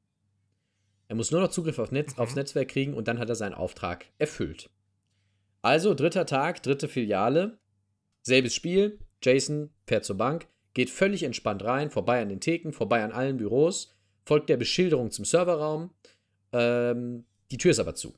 [1.08, 3.52] Er muss nur noch Zugriff auf Netz, aufs Netzwerk kriegen und dann hat er seinen
[3.52, 4.70] Auftrag erfüllt.
[5.60, 7.58] Also dritter Tag, dritte Filiale,
[8.22, 9.00] selbes Spiel.
[9.20, 13.38] Jason fährt zur Bank, geht völlig entspannt rein, vorbei an den Theken, vorbei an allen
[13.38, 13.92] Büros,
[14.24, 15.90] folgt der Beschilderung zum Serverraum.
[16.52, 18.14] Ähm, die Tür ist aber zu.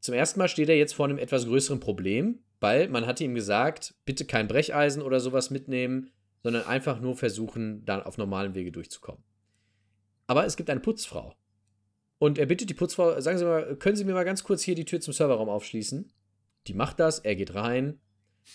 [0.00, 3.34] Zum ersten Mal steht er jetzt vor einem etwas größeren Problem, weil man hatte ihm
[3.34, 6.10] gesagt, bitte kein Brecheisen oder sowas mitnehmen,
[6.42, 9.22] sondern einfach nur versuchen, dann auf normalen Wege durchzukommen.
[10.26, 11.34] Aber es gibt eine Putzfrau.
[12.18, 14.74] Und er bittet die Putzfrau, sagen Sie mal, können Sie mir mal ganz kurz hier
[14.74, 16.12] die Tür zum Serverraum aufschließen?
[16.66, 17.98] Die macht das, er geht rein,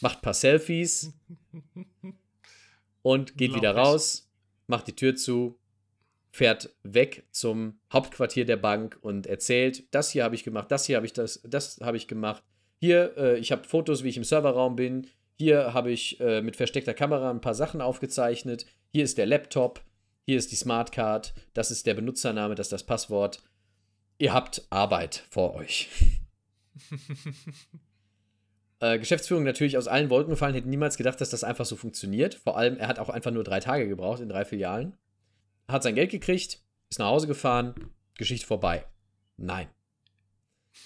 [0.02, 1.14] macht ein paar Selfies
[3.02, 4.30] und geht wieder raus,
[4.68, 5.60] macht die Tür zu,
[6.32, 10.98] fährt weg zum Hauptquartier der Bank und erzählt, das hier habe ich gemacht, das hier
[10.98, 12.44] habe ich das, das habe ich gemacht.
[12.82, 15.08] Hier, äh, ich habe Fotos, wie ich im Serverraum bin.
[15.38, 18.66] Hier habe ich äh, mit versteckter Kamera ein paar Sachen aufgezeichnet.
[18.92, 19.82] Hier ist der Laptop.
[20.26, 21.34] Hier ist die Smartcard.
[21.54, 23.44] Das ist der Benutzername, das ist das Passwort.
[24.18, 25.90] Ihr habt Arbeit vor euch.
[28.80, 32.36] äh, Geschäftsführung natürlich aus allen Wolken gefallen, hätte niemals gedacht, dass das einfach so funktioniert.
[32.36, 34.94] Vor allem, er hat auch einfach nur drei Tage gebraucht in drei Filialen.
[35.68, 37.76] Hat sein Geld gekriegt, ist nach Hause gefahren,
[38.18, 38.86] Geschichte vorbei.
[39.38, 39.68] Nein.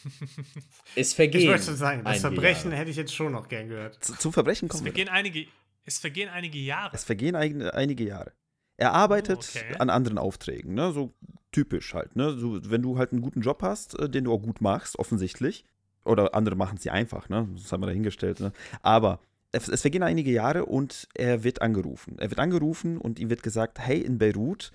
[0.96, 1.42] Es vergehen.
[1.42, 2.82] Ich wollte schon sagen, das Verbrechen Jahre.
[2.82, 4.04] hätte ich jetzt schon noch gern gehört.
[4.04, 5.46] Zu, zum Verbrechen kommen es vergehen einige,
[5.86, 6.96] Es vergehen einige Jahre.
[6.96, 8.32] Es vergehen ein, einige Jahre.
[8.78, 9.76] Er arbeitet oh, okay.
[9.78, 10.94] an anderen Aufträgen, ne?
[10.94, 11.14] so
[11.52, 12.16] typisch halt.
[12.16, 12.38] Ne?
[12.38, 15.66] So, wenn du halt einen guten Job hast, äh, den du auch gut machst, offensichtlich,
[16.06, 17.50] oder andere machen sie einfach, ne?
[17.56, 18.54] das haben wir dahingestellt, ne?
[18.82, 19.20] aber
[19.52, 22.18] es, es vergehen einige Jahre und er wird angerufen.
[22.20, 24.72] Er wird angerufen und ihm wird gesagt, hey, in Beirut,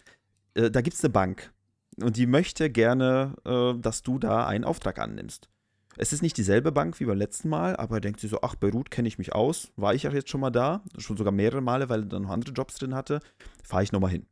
[0.54, 1.53] äh, da gibt es eine Bank
[2.00, 5.48] und die möchte gerne, äh, dass du da einen Auftrag annimmst.
[5.96, 8.90] Es ist nicht dieselbe Bank wie beim letzten Mal, aber denkt sie so, ach, Beirut
[8.90, 11.88] kenne ich mich aus, war ich ja jetzt schon mal da, schon sogar mehrere Male,
[11.88, 13.20] weil er dann noch andere Jobs drin hatte,
[13.62, 14.26] fahre ich nochmal hin.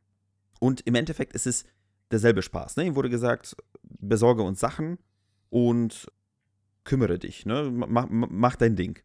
[0.59, 1.63] Und im Endeffekt ist es
[2.11, 2.75] derselbe Spaß.
[2.75, 2.85] Ne?
[2.85, 4.97] Ihm wurde gesagt, besorge uns Sachen
[5.49, 6.11] und
[6.83, 7.71] kümmere dich, ne?
[7.71, 8.99] mach, mach dein Ding.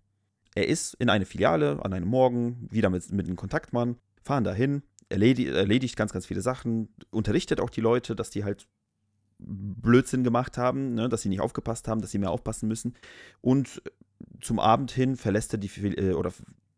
[0.56, 4.82] Er ist in eine Filiale an einem Morgen, wieder mit, mit einem Kontaktmann, fahren dahin,
[5.08, 8.68] erledigt, erledigt ganz, ganz viele Sachen, unterrichtet auch die Leute, dass die halt
[9.38, 12.94] Blödsinn gemacht haben, ne, dass sie nicht aufgepasst haben, dass sie mehr aufpassen müssen.
[13.40, 13.82] Und
[14.40, 16.32] zum Abend hin verlässt er die, äh, oder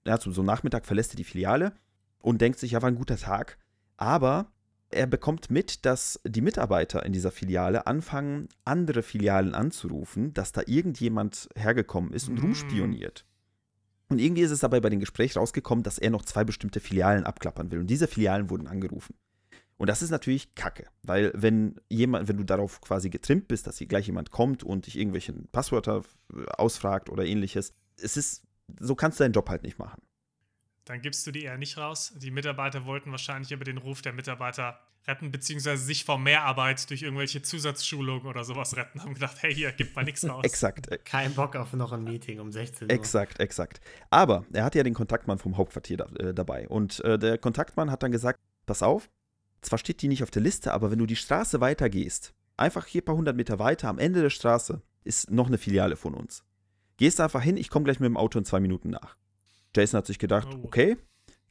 [0.06, 1.72] ja, zum so Nachmittag verlässt er die Filiale
[2.20, 3.58] und denkt sich, ja, war ein guter Tag.
[3.96, 4.52] Aber
[4.90, 10.62] er bekommt mit, dass die Mitarbeiter in dieser Filiale anfangen, andere Filialen anzurufen, dass da
[10.66, 12.42] irgendjemand hergekommen ist und mm.
[12.42, 13.24] rumspioniert.
[14.10, 17.24] Und irgendwie ist es dabei bei den Gesprächen rausgekommen, dass er noch zwei bestimmte Filialen
[17.24, 17.78] abklappern will.
[17.78, 19.14] Und diese Filialen wurden angerufen.
[19.78, 23.78] Und das ist natürlich Kacke, weil wenn jemand, wenn du darauf quasi getrimmt bist, dass
[23.78, 26.02] hier gleich jemand kommt und dich irgendwelche Passwörter
[26.34, 28.42] äh, ausfragt oder ähnliches, es ist,
[28.78, 30.02] so kannst du deinen Job halt nicht machen.
[30.84, 32.12] Dann gibst du die eher nicht raus.
[32.16, 37.02] Die Mitarbeiter wollten wahrscheinlich über den Ruf der Mitarbeiter retten, beziehungsweise sich vor Mehrarbeit durch
[37.02, 39.02] irgendwelche Zusatzschulungen oder sowas retten.
[39.02, 40.44] Haben gedacht, hey, hier, gib mal nichts raus.
[40.44, 40.88] exakt.
[41.04, 42.94] Kein Bock auf noch ein Meeting um 16 Uhr.
[42.94, 43.80] Exakt, exakt.
[44.10, 46.68] Aber er hatte ja den Kontaktmann vom Hauptquartier da, äh, dabei.
[46.68, 49.08] Und äh, der Kontaktmann hat dann gesagt, pass auf,
[49.62, 53.02] zwar steht die nicht auf der Liste, aber wenn du die Straße weitergehst, einfach hier
[53.02, 56.44] ein paar hundert Meter weiter, am Ende der Straße, ist noch eine Filiale von uns.
[56.96, 59.16] Gehst einfach hin, ich komme gleich mit dem Auto in zwei Minuten nach.
[59.74, 60.64] Jason hat sich gedacht, oh.
[60.64, 60.96] okay,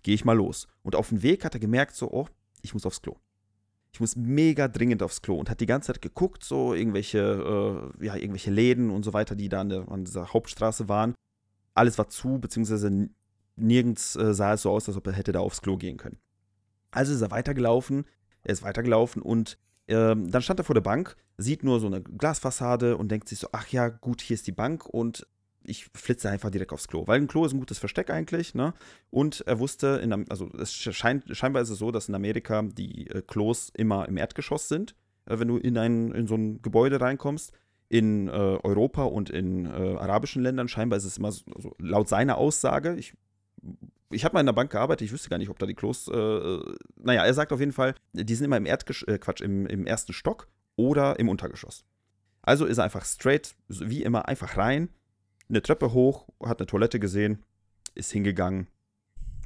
[0.04, 0.68] gehe ich mal los.
[0.84, 2.28] Und auf dem Weg hat er gemerkt, so, oh,
[2.62, 3.18] ich muss aufs Klo
[3.92, 8.06] ich muss mega dringend aufs Klo und hat die ganze Zeit geguckt, so irgendwelche, äh,
[8.06, 11.16] ja, irgendwelche Läden und so weiter, die da an, der, an dieser Hauptstraße waren.
[11.74, 13.10] Alles war zu, beziehungsweise
[13.56, 16.20] nirgends äh, sah es so aus, als ob er hätte da aufs Klo gehen können.
[16.92, 18.06] Also ist er weitergelaufen,
[18.44, 19.58] er ist weitergelaufen und
[19.92, 23.40] Ähm, dann stand er vor der Bank, sieht nur so eine Glasfassade und denkt sich
[23.40, 25.26] so, ach ja, gut, hier ist die Bank und
[25.70, 28.74] ich flitze einfach direkt aufs Klo, weil ein Klo ist ein gutes Versteck eigentlich, ne?
[29.10, 33.08] Und er wusste, in, also es scheint, scheinbar ist es so, dass in Amerika die
[33.08, 37.00] äh, Klos immer im Erdgeschoss sind, äh, wenn du in, ein, in so ein Gebäude
[37.00, 37.54] reinkommst.
[37.92, 42.08] In äh, Europa und in äh, arabischen Ländern scheinbar ist es immer so, also laut
[42.08, 43.16] seiner Aussage, ich,
[44.12, 46.08] ich habe mal in der Bank gearbeitet, ich wüsste gar nicht, ob da die Klos,
[46.08, 49.66] äh, äh, naja, er sagt auf jeden Fall, die sind immer im Erdgeschoss, Quatsch, im,
[49.66, 51.84] im ersten Stock oder im Untergeschoss.
[52.44, 54.90] Also ist er einfach straight, wie immer, einfach rein,
[55.50, 57.44] eine Treppe hoch, hat eine Toilette gesehen,
[57.96, 58.68] ist hingegangen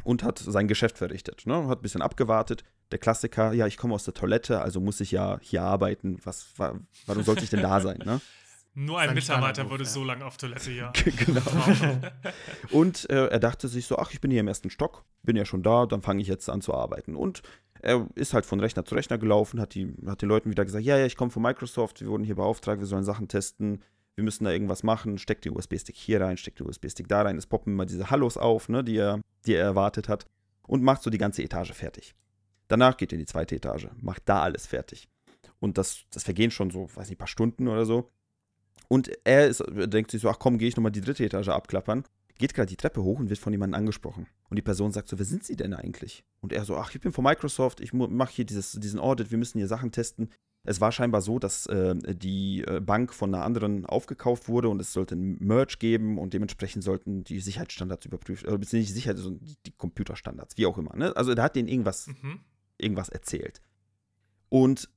[0.03, 1.45] und hat sein Geschäft verrichtet.
[1.45, 1.67] Ne?
[1.67, 2.63] Hat ein bisschen abgewartet.
[2.91, 6.19] Der Klassiker, ja, ich komme aus der Toilette, also muss ich ja hier arbeiten.
[6.23, 7.99] Was, warum sollte ich denn da sein?
[8.05, 8.21] Ne?
[8.75, 9.89] Nur ein, ein Mitarbeiter wurde ja.
[9.89, 10.91] so lange auf Toilette, ja.
[11.25, 11.41] genau.
[12.71, 15.45] und äh, er dachte sich so, ach, ich bin hier im ersten Stock, bin ja
[15.45, 17.15] schon da, dann fange ich jetzt an zu arbeiten.
[17.15, 17.43] Und
[17.81, 20.83] er ist halt von Rechner zu Rechner gelaufen, hat, die, hat den Leuten wieder gesagt,
[20.83, 23.83] ja, ja, ich komme von Microsoft, wir wurden hier beauftragt, wir sollen Sachen testen,
[24.15, 27.37] wir müssen da irgendwas machen, steckt den USB-Stick hier rein, steckt den USB-Stick da rein,
[27.37, 30.25] es poppen immer diese Hallos auf, ne, die, er, die er erwartet hat
[30.67, 32.15] und macht so die ganze Etage fertig.
[32.67, 35.07] Danach geht er in die zweite Etage, macht da alles fertig.
[35.59, 38.11] Und das, das vergehen schon so, weiß nicht, ein paar Stunden oder so.
[38.87, 42.03] Und er ist, denkt sich so, ach komm, gehe ich nochmal die dritte Etage abklappern.
[42.37, 44.27] Geht gerade die Treppe hoch und wird von jemandem angesprochen.
[44.49, 46.23] Und die Person sagt so, wer sind Sie denn eigentlich?
[46.41, 49.37] Und er so, ach, ich bin von Microsoft, ich mache hier dieses, diesen Audit, wir
[49.37, 50.29] müssen hier Sachen testen.
[50.65, 54.79] Es war scheinbar so, dass äh, die äh, Bank von einer anderen aufgekauft wurde und
[54.79, 59.17] es sollte ein Merge geben und dementsprechend sollten die Sicherheitsstandards überprüft, äh, beziehungsweise nicht Sicherheit,
[59.17, 60.95] sondern die Computerstandards, wie auch immer.
[60.95, 61.15] Ne?
[61.17, 62.39] Also da hat denen irgendwas, mhm.
[62.77, 63.61] irgendwas erzählt.
[64.47, 64.89] Und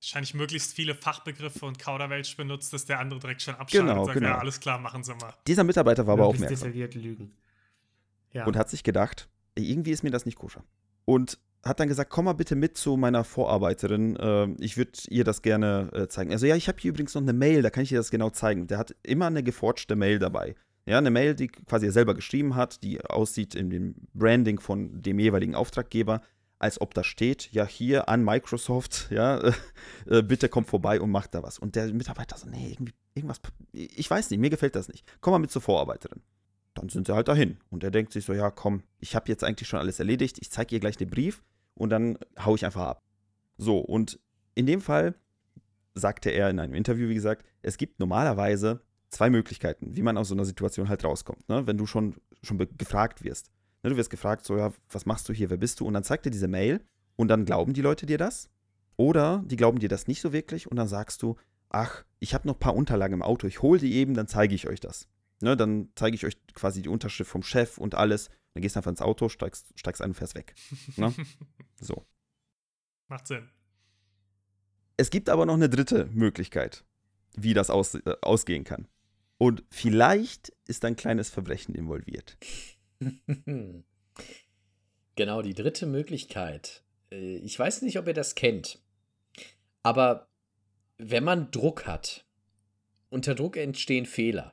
[0.00, 4.06] Wahrscheinlich möglichst viele Fachbegriffe und Kauderwelsch benutzt, dass der andere direkt schon abschaltet genau, und
[4.06, 4.28] sagt, genau.
[4.28, 5.34] ja, alles klar, machen Sie mal.
[5.48, 6.68] Dieser Mitarbeiter war möglichst aber aufmerksam.
[6.68, 7.36] detailliert lügen.
[8.32, 8.46] Ja.
[8.46, 10.62] Und hat sich gedacht, irgendwie ist mir das nicht koscher.
[11.04, 14.16] Und hat dann gesagt, komm mal bitte mit zu meiner Vorarbeiterin.
[14.16, 16.32] Äh, ich würde ihr das gerne äh, zeigen.
[16.32, 18.30] Also ja, ich habe hier übrigens noch eine Mail, da kann ich dir das genau
[18.30, 18.66] zeigen.
[18.66, 20.54] Der hat immer eine geforgte Mail dabei.
[20.86, 25.02] Ja, eine Mail, die quasi er selber geschrieben hat, die aussieht in dem Branding von
[25.02, 26.22] dem jeweiligen Auftraggeber,
[26.58, 29.52] als ob da steht, ja, hier an Microsoft, ja,
[30.06, 31.58] äh, bitte kommt vorbei und macht da was.
[31.58, 33.40] Und der Mitarbeiter so, nee, irgendwie, irgendwas,
[33.72, 35.04] ich weiß nicht, mir gefällt das nicht.
[35.20, 36.22] Komm mal mit zur Vorarbeiterin
[36.78, 37.58] dann sind sie halt dahin.
[37.70, 40.50] Und er denkt sich so, ja, komm, ich habe jetzt eigentlich schon alles erledigt, ich
[40.50, 41.42] zeige ihr gleich den Brief
[41.74, 43.02] und dann haue ich einfach ab.
[43.56, 44.18] So, und
[44.54, 45.14] in dem Fall
[45.94, 50.28] sagte er in einem Interview, wie gesagt, es gibt normalerweise zwei Möglichkeiten, wie man aus
[50.28, 51.66] so einer Situation halt rauskommt, ne?
[51.66, 53.50] wenn du schon, schon gefragt wirst.
[53.82, 53.90] Ne?
[53.90, 55.86] Du wirst gefragt, so, ja, was machst du hier, wer bist du?
[55.86, 56.80] Und dann zeigt er diese Mail
[57.16, 58.50] und dann glauben die Leute dir das.
[58.96, 61.36] Oder die glauben dir das nicht so wirklich und dann sagst du,
[61.70, 64.54] ach, ich habe noch ein paar Unterlagen im Auto, ich hole die eben, dann zeige
[64.54, 65.08] ich euch das.
[65.40, 68.28] Ne, dann zeige ich euch quasi die Unterschrift vom Chef und alles.
[68.54, 70.54] Dann gehst du einfach ins Auto, steigst, steigst ein und fährst weg.
[70.96, 71.14] Ne?
[71.80, 72.04] So.
[73.06, 73.48] Macht Sinn.
[74.96, 76.84] Es gibt aber noch eine dritte Möglichkeit,
[77.36, 78.88] wie das aus, äh, ausgehen kann.
[79.38, 82.36] Und vielleicht ist ein kleines Verbrechen involviert.
[85.14, 86.82] genau, die dritte Möglichkeit.
[87.12, 88.82] Äh, ich weiß nicht, ob ihr das kennt.
[89.84, 90.28] Aber
[90.96, 92.26] wenn man Druck hat,
[93.08, 94.52] unter Druck entstehen Fehler.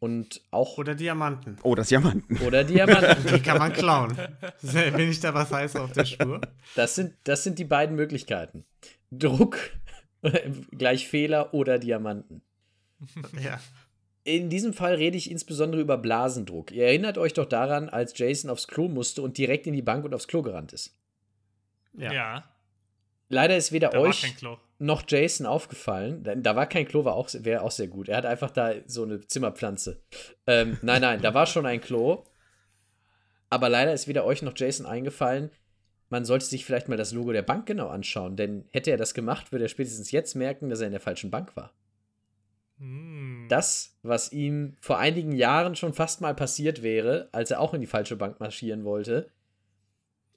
[0.00, 0.78] Und auch.
[0.78, 1.58] Oder Diamanten.
[1.62, 2.38] Oh, das Diamanten.
[2.46, 3.34] Oder Diamanten.
[3.34, 4.16] Die kann man klauen.
[4.62, 6.40] Bin ich da was heiß auf der Spur?
[6.74, 8.64] Das sind, das sind die beiden Möglichkeiten.
[9.10, 9.58] Druck
[10.72, 12.42] gleich Fehler oder Diamanten.
[13.42, 13.60] Ja.
[14.24, 16.72] In diesem Fall rede ich insbesondere über Blasendruck.
[16.72, 20.04] Ihr erinnert euch doch daran, als Jason aufs Klo musste und direkt in die Bank
[20.04, 20.94] und aufs Klo gerannt ist.
[21.94, 22.12] Ja.
[22.12, 22.44] ja.
[23.28, 24.34] Leider ist weder da euch
[24.80, 26.24] noch Jason aufgefallen.
[26.42, 28.08] Da war kein Klo, auch, wäre auch sehr gut.
[28.08, 30.02] Er hat einfach da so eine Zimmerpflanze.
[30.46, 32.24] Ähm, nein, nein, da war schon ein Klo.
[33.50, 35.50] Aber leider ist weder euch noch Jason eingefallen.
[36.08, 39.14] Man sollte sich vielleicht mal das Logo der Bank genau anschauen, denn hätte er das
[39.14, 41.72] gemacht, würde er spätestens jetzt merken, dass er in der falschen Bank war.
[42.78, 43.48] Mm.
[43.48, 47.80] Das, was ihm vor einigen Jahren schon fast mal passiert wäre, als er auch in
[47.80, 49.30] die falsche Bank marschieren wollte,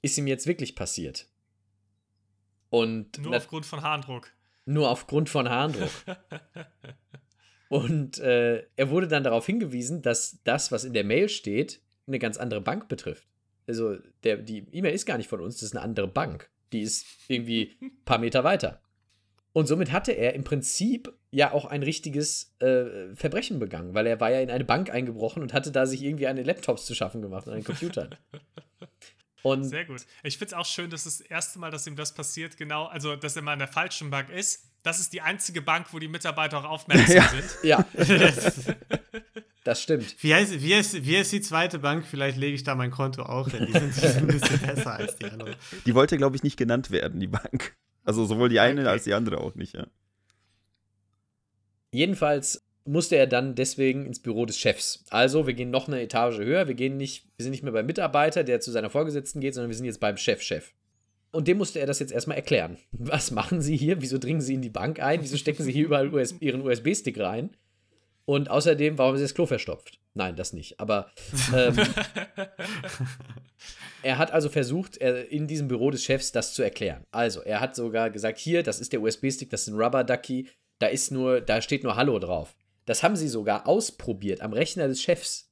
[0.02, 1.26] ist ihm jetzt wirklich passiert.
[2.74, 4.32] Und nur aufgrund von Harndruck.
[4.64, 5.92] Nur aufgrund von Harndruck.
[7.68, 12.18] Und äh, er wurde dann darauf hingewiesen, dass das, was in der Mail steht, eine
[12.18, 13.28] ganz andere Bank betrifft.
[13.68, 16.50] Also der, die E-Mail ist gar nicht von uns, das ist eine andere Bank.
[16.72, 18.80] Die ist irgendwie ein paar Meter weiter.
[19.52, 24.18] Und somit hatte er im Prinzip ja auch ein richtiges äh, Verbrechen begangen, weil er
[24.18, 27.22] war ja in eine Bank eingebrochen und hatte da sich irgendwie eine Laptops zu schaffen
[27.22, 28.10] gemacht und einen Computer.
[29.44, 30.06] Und Sehr gut.
[30.22, 33.14] Ich finde es auch schön, dass das erste Mal, dass ihm das passiert, genau, also
[33.14, 34.64] dass er mal in der falschen Bank ist.
[34.82, 37.28] Das ist die einzige Bank, wo die Mitarbeiter auch aufmerksam ja.
[37.28, 37.44] sind.
[37.62, 37.86] Ja.
[39.64, 40.16] das stimmt.
[40.22, 42.06] Wie heißt, wie, heißt, wie heißt die zweite Bank?
[42.06, 43.66] Vielleicht lege ich da mein Konto auch hin.
[43.66, 45.54] Die sind ein bisschen besser als die anderen.
[45.84, 47.76] Die wollte, glaube ich, nicht genannt werden, die Bank.
[48.02, 48.90] Also sowohl die eine Okay.
[48.90, 49.86] als die andere auch nicht, ja.
[51.90, 55.04] Jedenfalls musste er dann deswegen ins Büro des Chefs.
[55.10, 56.68] Also, wir gehen noch eine Etage höher.
[56.68, 59.70] Wir gehen nicht, wir sind nicht mehr beim Mitarbeiter, der zu seiner Vorgesetzten geht, sondern
[59.70, 60.72] wir sind jetzt beim Chef-Chef.
[61.32, 62.76] Und dem musste er das jetzt erstmal erklären.
[62.92, 64.00] Was machen Sie hier?
[64.00, 65.22] Wieso dringen Sie in die Bank ein?
[65.22, 67.50] Wieso stecken Sie hier überall US Ihren USB-Stick rein?
[68.26, 69.98] Und außerdem, warum ist das Klo verstopft?
[70.14, 70.80] Nein, das nicht.
[70.80, 71.10] Aber
[71.54, 71.76] ähm,
[74.02, 77.04] er hat also versucht, er, in diesem Büro des Chefs das zu erklären.
[77.10, 80.48] Also, er hat sogar gesagt, hier, das ist der USB-Stick, das ist ein Rubber Ducky,
[80.78, 82.54] da ist nur, da steht nur Hallo drauf.
[82.86, 85.50] Das haben sie sogar ausprobiert am Rechner des Chefs.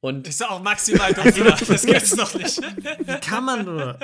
[0.00, 1.56] Und Ist auch maximal dumm, oder?
[1.66, 2.60] Das gibt's doch nicht.
[2.60, 3.98] Wie kann man nur?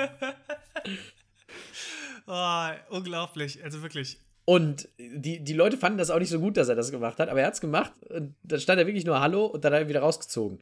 [2.27, 3.63] Oh, unglaublich.
[3.63, 4.17] Also wirklich.
[4.45, 7.29] Und die, die Leute fanden das auch nicht so gut, dass er das gemacht hat,
[7.29, 9.81] aber er hat es gemacht und dann stand er wirklich nur Hallo und dann hat
[9.81, 10.59] er wieder rausgezogen.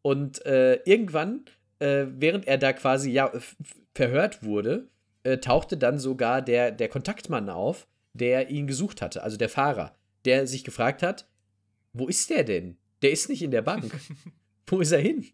[0.00, 1.44] Und äh, irgendwann,
[1.78, 3.30] äh, während er da quasi ja
[3.94, 4.88] verhört wurde,
[5.24, 9.94] äh, tauchte dann sogar der, der Kontaktmann auf, der ihn gesucht hatte, also der Fahrer,
[10.24, 11.28] der sich gefragt hat,
[11.92, 12.76] wo ist der denn?
[13.02, 13.92] Der ist nicht in der Bank.
[14.66, 15.26] wo ist er hin?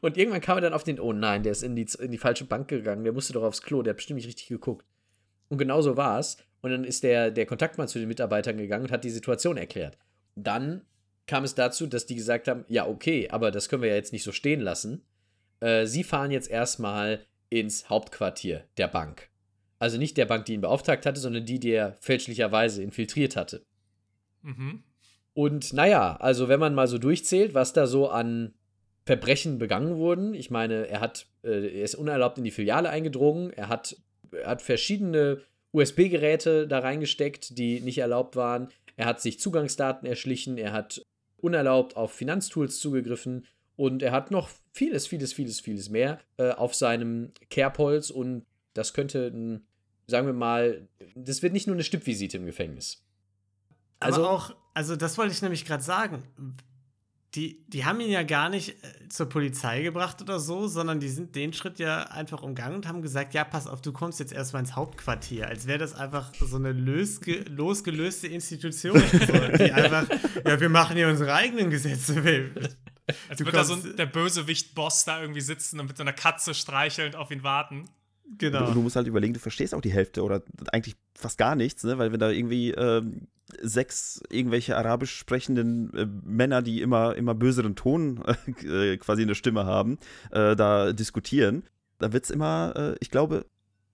[0.00, 2.18] Und irgendwann kam er dann auf den, oh nein, der ist in die, in die
[2.18, 4.84] falsche Bank gegangen, der musste doch aufs Klo, der hat bestimmt nicht richtig geguckt.
[5.48, 6.36] Und genau so war es.
[6.60, 9.96] Und dann ist der, der Kontaktmann zu den Mitarbeitern gegangen und hat die Situation erklärt.
[10.34, 10.82] Dann
[11.26, 14.12] kam es dazu, dass die gesagt haben: Ja, okay, aber das können wir ja jetzt
[14.12, 15.04] nicht so stehen lassen.
[15.60, 19.28] Äh, Sie fahren jetzt erstmal ins Hauptquartier der Bank.
[19.78, 23.64] Also nicht der Bank, die ihn beauftragt hatte, sondern die, die er fälschlicherweise infiltriert hatte.
[24.42, 24.82] Mhm.
[25.34, 28.54] Und naja, also wenn man mal so durchzählt, was da so an
[29.04, 33.50] Verbrechen begangen wurden, ich meine, er hat, äh, er ist unerlaubt in die Filiale eingedrungen,
[33.52, 33.96] er hat,
[34.32, 35.40] er hat verschiedene
[35.72, 41.02] USB-Geräte da reingesteckt, die nicht erlaubt waren, er hat sich Zugangsdaten erschlichen, er hat
[41.36, 46.74] unerlaubt auf Finanztools zugegriffen und er hat noch vieles, vieles, vieles, vieles mehr äh, auf
[46.74, 49.60] seinem Kerbholz und das könnte,
[50.06, 53.04] sagen wir mal, das wird nicht nur eine Stippvisite im Gefängnis.
[54.00, 56.22] Also- Aber auch, also das wollte ich nämlich gerade sagen.
[57.34, 61.10] Die, die haben ihn ja gar nicht äh, zur Polizei gebracht oder so, sondern die
[61.10, 64.32] sind den Schritt ja einfach umgangen und haben gesagt, ja, pass auf, du kommst jetzt
[64.32, 65.46] erstmal ins Hauptquartier.
[65.46, 68.98] Als wäre das einfach so eine lösge losgelöste Institution.
[69.12, 70.06] so, die einfach,
[70.46, 72.16] ja, wir machen hier unsere eigenen Gesetze.
[73.28, 76.14] Als Du würde da so ein, der Bösewicht-Boss da irgendwie sitzen und mit so einer
[76.14, 77.84] Katze streichelnd auf ihn warten.
[78.38, 78.68] Genau.
[78.68, 80.42] Und du musst halt überlegen, du verstehst auch die Hälfte oder
[80.72, 81.98] eigentlich fast gar nichts, ne?
[81.98, 83.28] weil wenn da irgendwie ähm,
[83.60, 88.22] sechs irgendwelche arabisch sprechenden äh, Männer, die immer, immer böseren Ton
[88.62, 89.98] äh, quasi in der Stimme haben,
[90.30, 91.64] äh, da diskutieren,
[91.98, 93.46] da wird es immer, äh, ich glaube,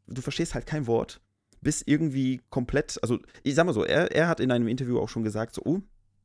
[0.06, 1.20] du verstehst halt kein Wort,
[1.60, 5.08] bis irgendwie komplett, also ich sag mal so, er, er hat in einem Interview auch
[5.08, 5.82] schon gesagt, so, oh,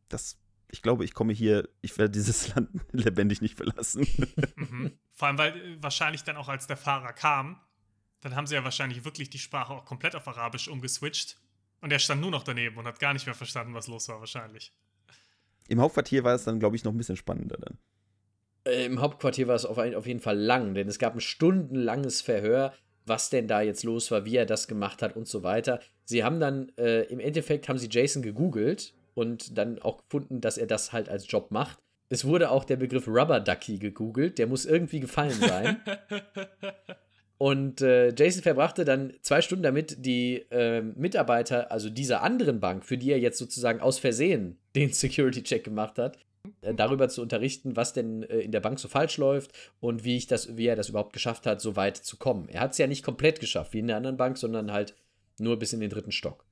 [0.09, 0.37] das,
[0.71, 4.05] ich glaube, ich komme hier, ich werde dieses Land lebendig nicht verlassen.
[4.55, 4.99] Mhm.
[5.13, 7.59] Vor allem, weil äh, wahrscheinlich dann auch als der Fahrer kam,
[8.21, 11.37] dann haben sie ja wahrscheinlich wirklich die Sprache auch komplett auf Arabisch umgeswitcht.
[11.81, 14.19] Und er stand nur noch daneben und hat gar nicht mehr verstanden, was los war,
[14.19, 14.73] wahrscheinlich.
[15.67, 17.77] Im Hauptquartier war es dann, glaube ich, noch ein bisschen spannender dann.
[18.65, 21.21] Äh, Im Hauptquartier war es auf, ein, auf jeden Fall lang, denn es gab ein
[21.21, 22.73] stundenlanges Verhör,
[23.05, 25.79] was denn da jetzt los war, wie er das gemacht hat und so weiter.
[26.05, 30.57] Sie haben dann, äh, im Endeffekt haben sie Jason gegoogelt und dann auch gefunden, dass
[30.57, 31.79] er das halt als Job macht.
[32.09, 35.81] Es wurde auch der Begriff Rubber Ducky gegoogelt, der muss irgendwie gefallen sein.
[37.39, 42.83] Und äh, Jason verbrachte dann zwei Stunden damit, die äh, Mitarbeiter, also dieser anderen Bank,
[42.83, 46.17] für die er jetzt sozusagen aus Versehen den Security-Check gemacht hat,
[46.61, 50.17] äh, darüber zu unterrichten, was denn äh, in der Bank so falsch läuft und wie,
[50.17, 52.49] ich das, wie er das überhaupt geschafft hat, so weit zu kommen.
[52.49, 54.93] Er hat es ja nicht komplett geschafft, wie in der anderen Bank, sondern halt
[55.39, 56.45] nur bis in den dritten Stock.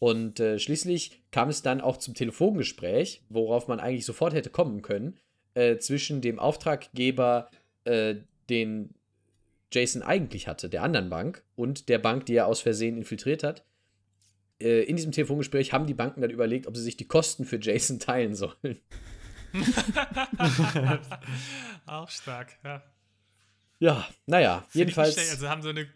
[0.00, 4.82] Und äh, schließlich kam es dann auch zum Telefongespräch, worauf man eigentlich sofort hätte kommen
[4.82, 5.20] können,
[5.54, 7.48] äh, zwischen dem Auftraggeber,
[7.84, 8.94] den
[9.72, 13.64] Jason eigentlich hatte, der anderen Bank, und der Bank, die er aus Versehen infiltriert hat.
[14.60, 17.58] Äh, in diesem Telefongespräch haben die Banken dann überlegt, ob sie sich die Kosten für
[17.60, 18.80] Jason teilen sollen.
[21.86, 22.82] auch stark, ja.
[23.78, 25.14] Ja, naja, nicht jedenfalls.
[25.14, 25.30] schlecht.
[25.30, 25.88] Also haben sie eine,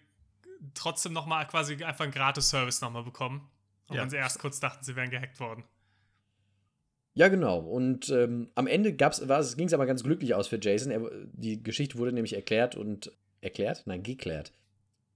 [0.75, 3.49] trotzdem nochmal quasi einfach einen Gratis-Service nochmal bekommen.
[3.89, 4.03] Auch Ja.
[4.03, 5.65] wenn sie erst kurz dachten, sie wären gehackt worden.
[7.15, 7.61] Ja, genau.
[7.61, 9.09] Und ähm, am Ende ging
[9.67, 10.91] es aber ganz glücklich aus für Jason.
[10.91, 13.13] Er, die Geschichte wurde nämlich erklärt und.
[13.41, 13.83] Erklärt?
[13.87, 14.53] Nein, geklärt.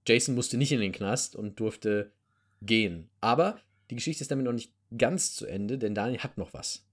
[0.07, 2.11] Jason musste nicht in den Knast und durfte
[2.61, 3.09] gehen.
[3.19, 3.59] Aber
[3.89, 6.85] die Geschichte ist damit noch nicht ganz zu Ende, denn Daniel hat noch was.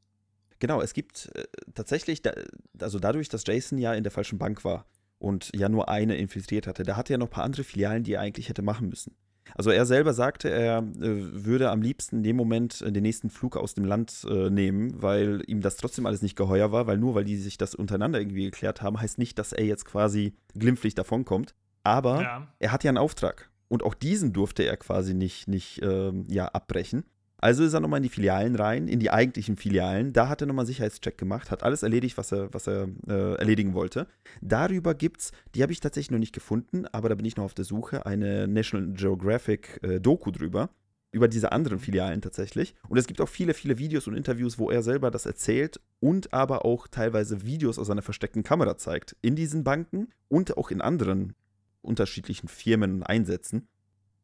[0.58, 2.32] Genau, es gibt äh, tatsächlich, da,
[2.80, 4.86] also dadurch, dass Jason ja in der falschen Bank war
[5.18, 8.14] und ja nur eine infiltriert hatte, da hatte er noch ein paar andere Filialen, die
[8.14, 9.16] er eigentlich hätte machen müssen.
[9.58, 13.28] Also er selber sagte, er äh, würde am liebsten in dem Moment äh, den nächsten
[13.28, 16.96] Flug aus dem Land äh, nehmen, weil ihm das trotzdem alles nicht geheuer war, weil
[16.96, 20.34] nur weil die sich das untereinander irgendwie geklärt haben, heißt nicht, dass er jetzt quasi
[20.54, 21.54] glimpflich davonkommt.
[21.82, 22.48] Aber Ja.
[22.60, 23.50] er hat ja einen Auftrag.
[23.66, 27.04] Und auch diesen durfte er quasi nicht, nicht ähm, ja, abbrechen.
[27.40, 30.12] Also ist er nochmal in die Filialen rein, in die eigentlichen Filialen.
[30.12, 33.34] Da hat er nochmal einen Sicherheitscheck gemacht, hat alles erledigt, was er, was er äh,
[33.36, 34.08] erledigen wollte.
[34.40, 37.44] Darüber gibt es, die habe ich tatsächlich noch nicht gefunden, aber da bin ich noch
[37.44, 40.70] auf der Suche, eine National Geographic äh, Doku drüber.
[41.10, 42.74] Über diese anderen Filialen tatsächlich.
[42.86, 46.34] Und es gibt auch viele, viele Videos und Interviews, wo er selber das erzählt und
[46.34, 49.16] aber auch teilweise Videos aus seiner versteckten Kamera zeigt.
[49.22, 51.34] In diesen Banken und auch in anderen
[51.80, 53.68] unterschiedlichen Firmen und Einsätzen.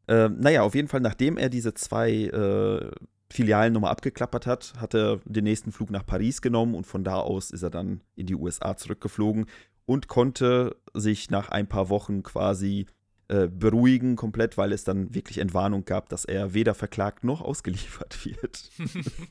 [0.07, 2.91] Äh, naja, auf jeden Fall, nachdem er diese zwei äh,
[3.31, 7.17] Filialen nochmal abgeklappert hat, hat er den nächsten Flug nach Paris genommen und von da
[7.17, 9.47] aus ist er dann in die USA zurückgeflogen
[9.87, 12.87] und konnte sich nach ein paar Wochen quasi
[13.29, 18.25] äh, beruhigen komplett, weil es dann wirklich Entwarnung gab, dass er weder verklagt noch ausgeliefert
[18.25, 18.71] wird.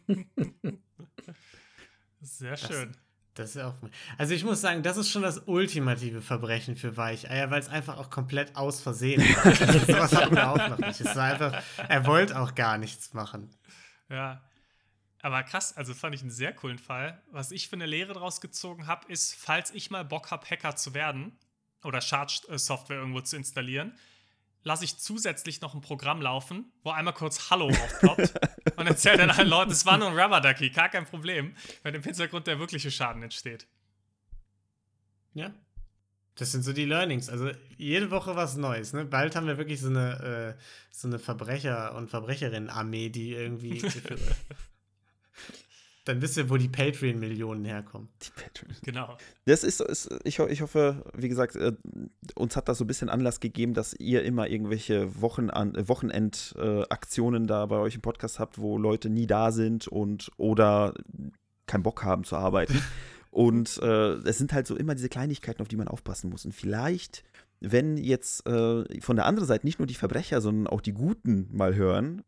[2.21, 2.91] Sehr schön.
[3.35, 3.73] Das ist auch.
[4.17, 7.97] Also ich muss sagen, das ist schon das ultimative Verbrechen für Weicheier, weil es einfach
[7.97, 9.45] auch komplett aus Versehen war.
[9.63, 11.01] Also sowas wir auch noch nicht.
[11.01, 13.49] Es war einfach, er wollte auch gar nichts machen.
[14.09, 14.41] Ja.
[15.21, 17.23] Aber krass, also fand ich einen sehr coolen Fall.
[17.31, 20.75] Was ich für eine Lehre daraus gezogen habe, ist, falls ich mal Bock habe, Hacker
[20.75, 21.31] zu werden
[21.83, 23.97] oder Charge-Software irgendwo zu installieren,
[24.63, 28.33] lasse ich zusätzlich noch ein Programm laufen, wo einmal kurz Hallo aufploppt
[28.77, 31.93] und erzählt dann allen Leuten, es war nur ein Rubber Ducky, gar kein Problem, weil
[31.95, 33.67] im Hintergrund der wirkliche Schaden entsteht.
[35.33, 35.53] Ja.
[36.35, 37.29] Das sind so die Learnings.
[37.29, 38.93] Also jede Woche was Neues.
[38.93, 39.05] Ne?
[39.05, 43.81] Bald haben wir wirklich so eine, äh, so eine Verbrecher- und Verbrecherinnen-Armee, die irgendwie
[46.05, 48.09] Dann wisst ihr, wo die Patreon-Millionen herkommen.
[48.21, 48.75] Die Patreon.
[48.83, 49.17] Genau.
[49.45, 51.73] Das ist, ist ich, ich hoffe, wie gesagt, äh,
[52.35, 57.43] uns hat das so ein bisschen Anlass gegeben, dass ihr immer irgendwelche Wochen äh, Wochenendaktionen
[57.45, 60.93] äh, da bei euch im Podcast habt, wo Leute nie da sind und oder
[61.67, 62.81] keinen Bock haben zu arbeiten.
[63.31, 66.43] und äh, es sind halt so immer diese Kleinigkeiten, auf die man aufpassen muss.
[66.43, 67.23] Und vielleicht
[67.65, 71.47] wenn jetzt äh, von der anderen Seite nicht nur die Verbrecher, sondern auch die Guten
[71.53, 72.21] mal hören,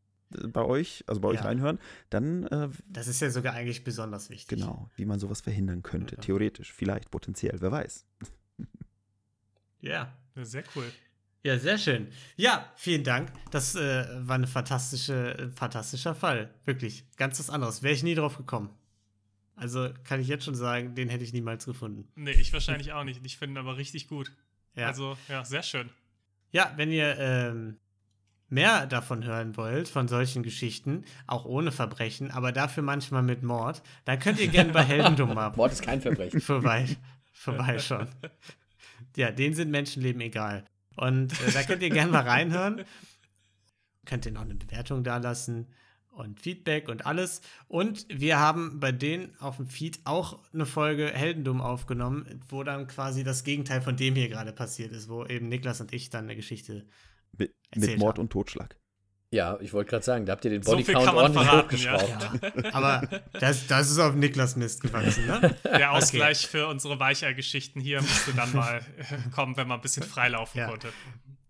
[0.50, 1.46] bei euch, also bei euch ja.
[1.46, 1.80] reinhören,
[2.10, 2.46] dann.
[2.48, 4.60] Äh, das ist ja sogar eigentlich besonders wichtig.
[4.60, 6.22] Genau, wie man sowas verhindern könnte, ja.
[6.22, 8.06] theoretisch, vielleicht, potenziell, wer weiß.
[9.82, 10.14] Ja.
[10.36, 10.92] Sehr cool.
[11.44, 12.08] Ja, sehr schön.
[12.36, 13.32] Ja, vielen Dank.
[13.52, 16.50] Das äh, war ein fantastische, fantastischer Fall.
[16.66, 17.06] Wirklich.
[17.18, 17.84] Ganz was anderes.
[17.84, 18.70] Wäre ich nie drauf gekommen.
[19.56, 22.08] Also kann ich jetzt schon sagen, den hätte ich niemals gefunden.
[22.16, 23.26] Nee, ich wahrscheinlich auch nicht.
[23.26, 24.36] Ich finde ihn aber richtig gut.
[24.76, 24.88] Ja.
[24.88, 25.90] Also, ja, sehr schön.
[26.52, 27.78] Ja, wenn ihr ähm,
[28.50, 33.82] mehr davon hören wollt, von solchen Geschichten, auch ohne Verbrechen, aber dafür manchmal mit Mord,
[34.06, 36.41] dann könnt ihr gerne bei Heldendum mal Mord ist kein Verbrechen.
[36.41, 36.88] vorbei,
[37.34, 38.08] vorbeischauen.
[39.16, 40.66] Ja, denen sind Menschenleben egal.
[40.96, 42.84] Und äh, da könnt ihr gerne mal reinhören.
[44.06, 45.68] Könnt ihr noch eine Bewertung da lassen
[46.16, 47.41] und Feedback und alles.
[47.68, 52.88] Und wir haben bei denen auf dem Feed auch eine Folge Heldendum aufgenommen, wo dann
[52.88, 56.26] quasi das Gegenteil von dem hier gerade passiert ist, wo eben Niklas und ich dann
[56.26, 56.86] eine Geschichte
[57.38, 58.78] mit, mit Mord und Totschlag.
[59.32, 62.42] Ja, ich wollte gerade sagen, da habt ihr den Bodycount so ordentlich verraten, hochgeschraubt.
[62.42, 62.64] Ja.
[62.64, 62.74] Ja.
[62.74, 63.02] Aber
[63.34, 65.56] das, das ist auf Niklas Mist gewachsen, ne?
[65.66, 66.58] Der Ausgleich okay.
[66.58, 68.82] für unsere Weichei-Geschichten hier müsste dann mal
[69.34, 70.68] kommen, wenn man ein bisschen freilaufen ja.
[70.70, 70.88] konnte.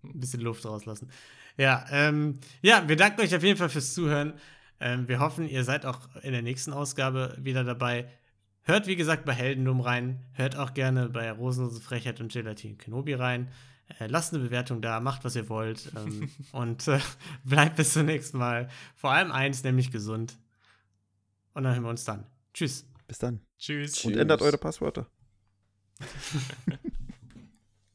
[0.04, 1.12] Ein bisschen Luft rauslassen.
[1.58, 4.34] Ja, ähm, ja, wir danken euch auf jeden Fall fürs Zuhören.
[4.80, 8.08] Ähm, wir hoffen, ihr seid auch in der nächsten Ausgabe wieder dabei.
[8.64, 10.26] Hört, wie gesagt, bei Heldendum rein.
[10.34, 13.52] Hört auch gerne bei Rosenlose Frechheit und Gelatin Kenobi rein.
[14.00, 17.00] Äh, lasst eine Bewertung da, macht was ihr wollt ähm, und äh,
[17.44, 18.70] bleibt bis zum nächsten Mal.
[18.96, 20.38] Vor allem eins, nämlich gesund.
[21.54, 22.26] Und dann hören wir uns dann.
[22.54, 22.86] Tschüss.
[23.08, 23.40] Bis dann.
[23.58, 24.04] Tschüss.
[24.04, 25.08] Und ändert eure Passwörter.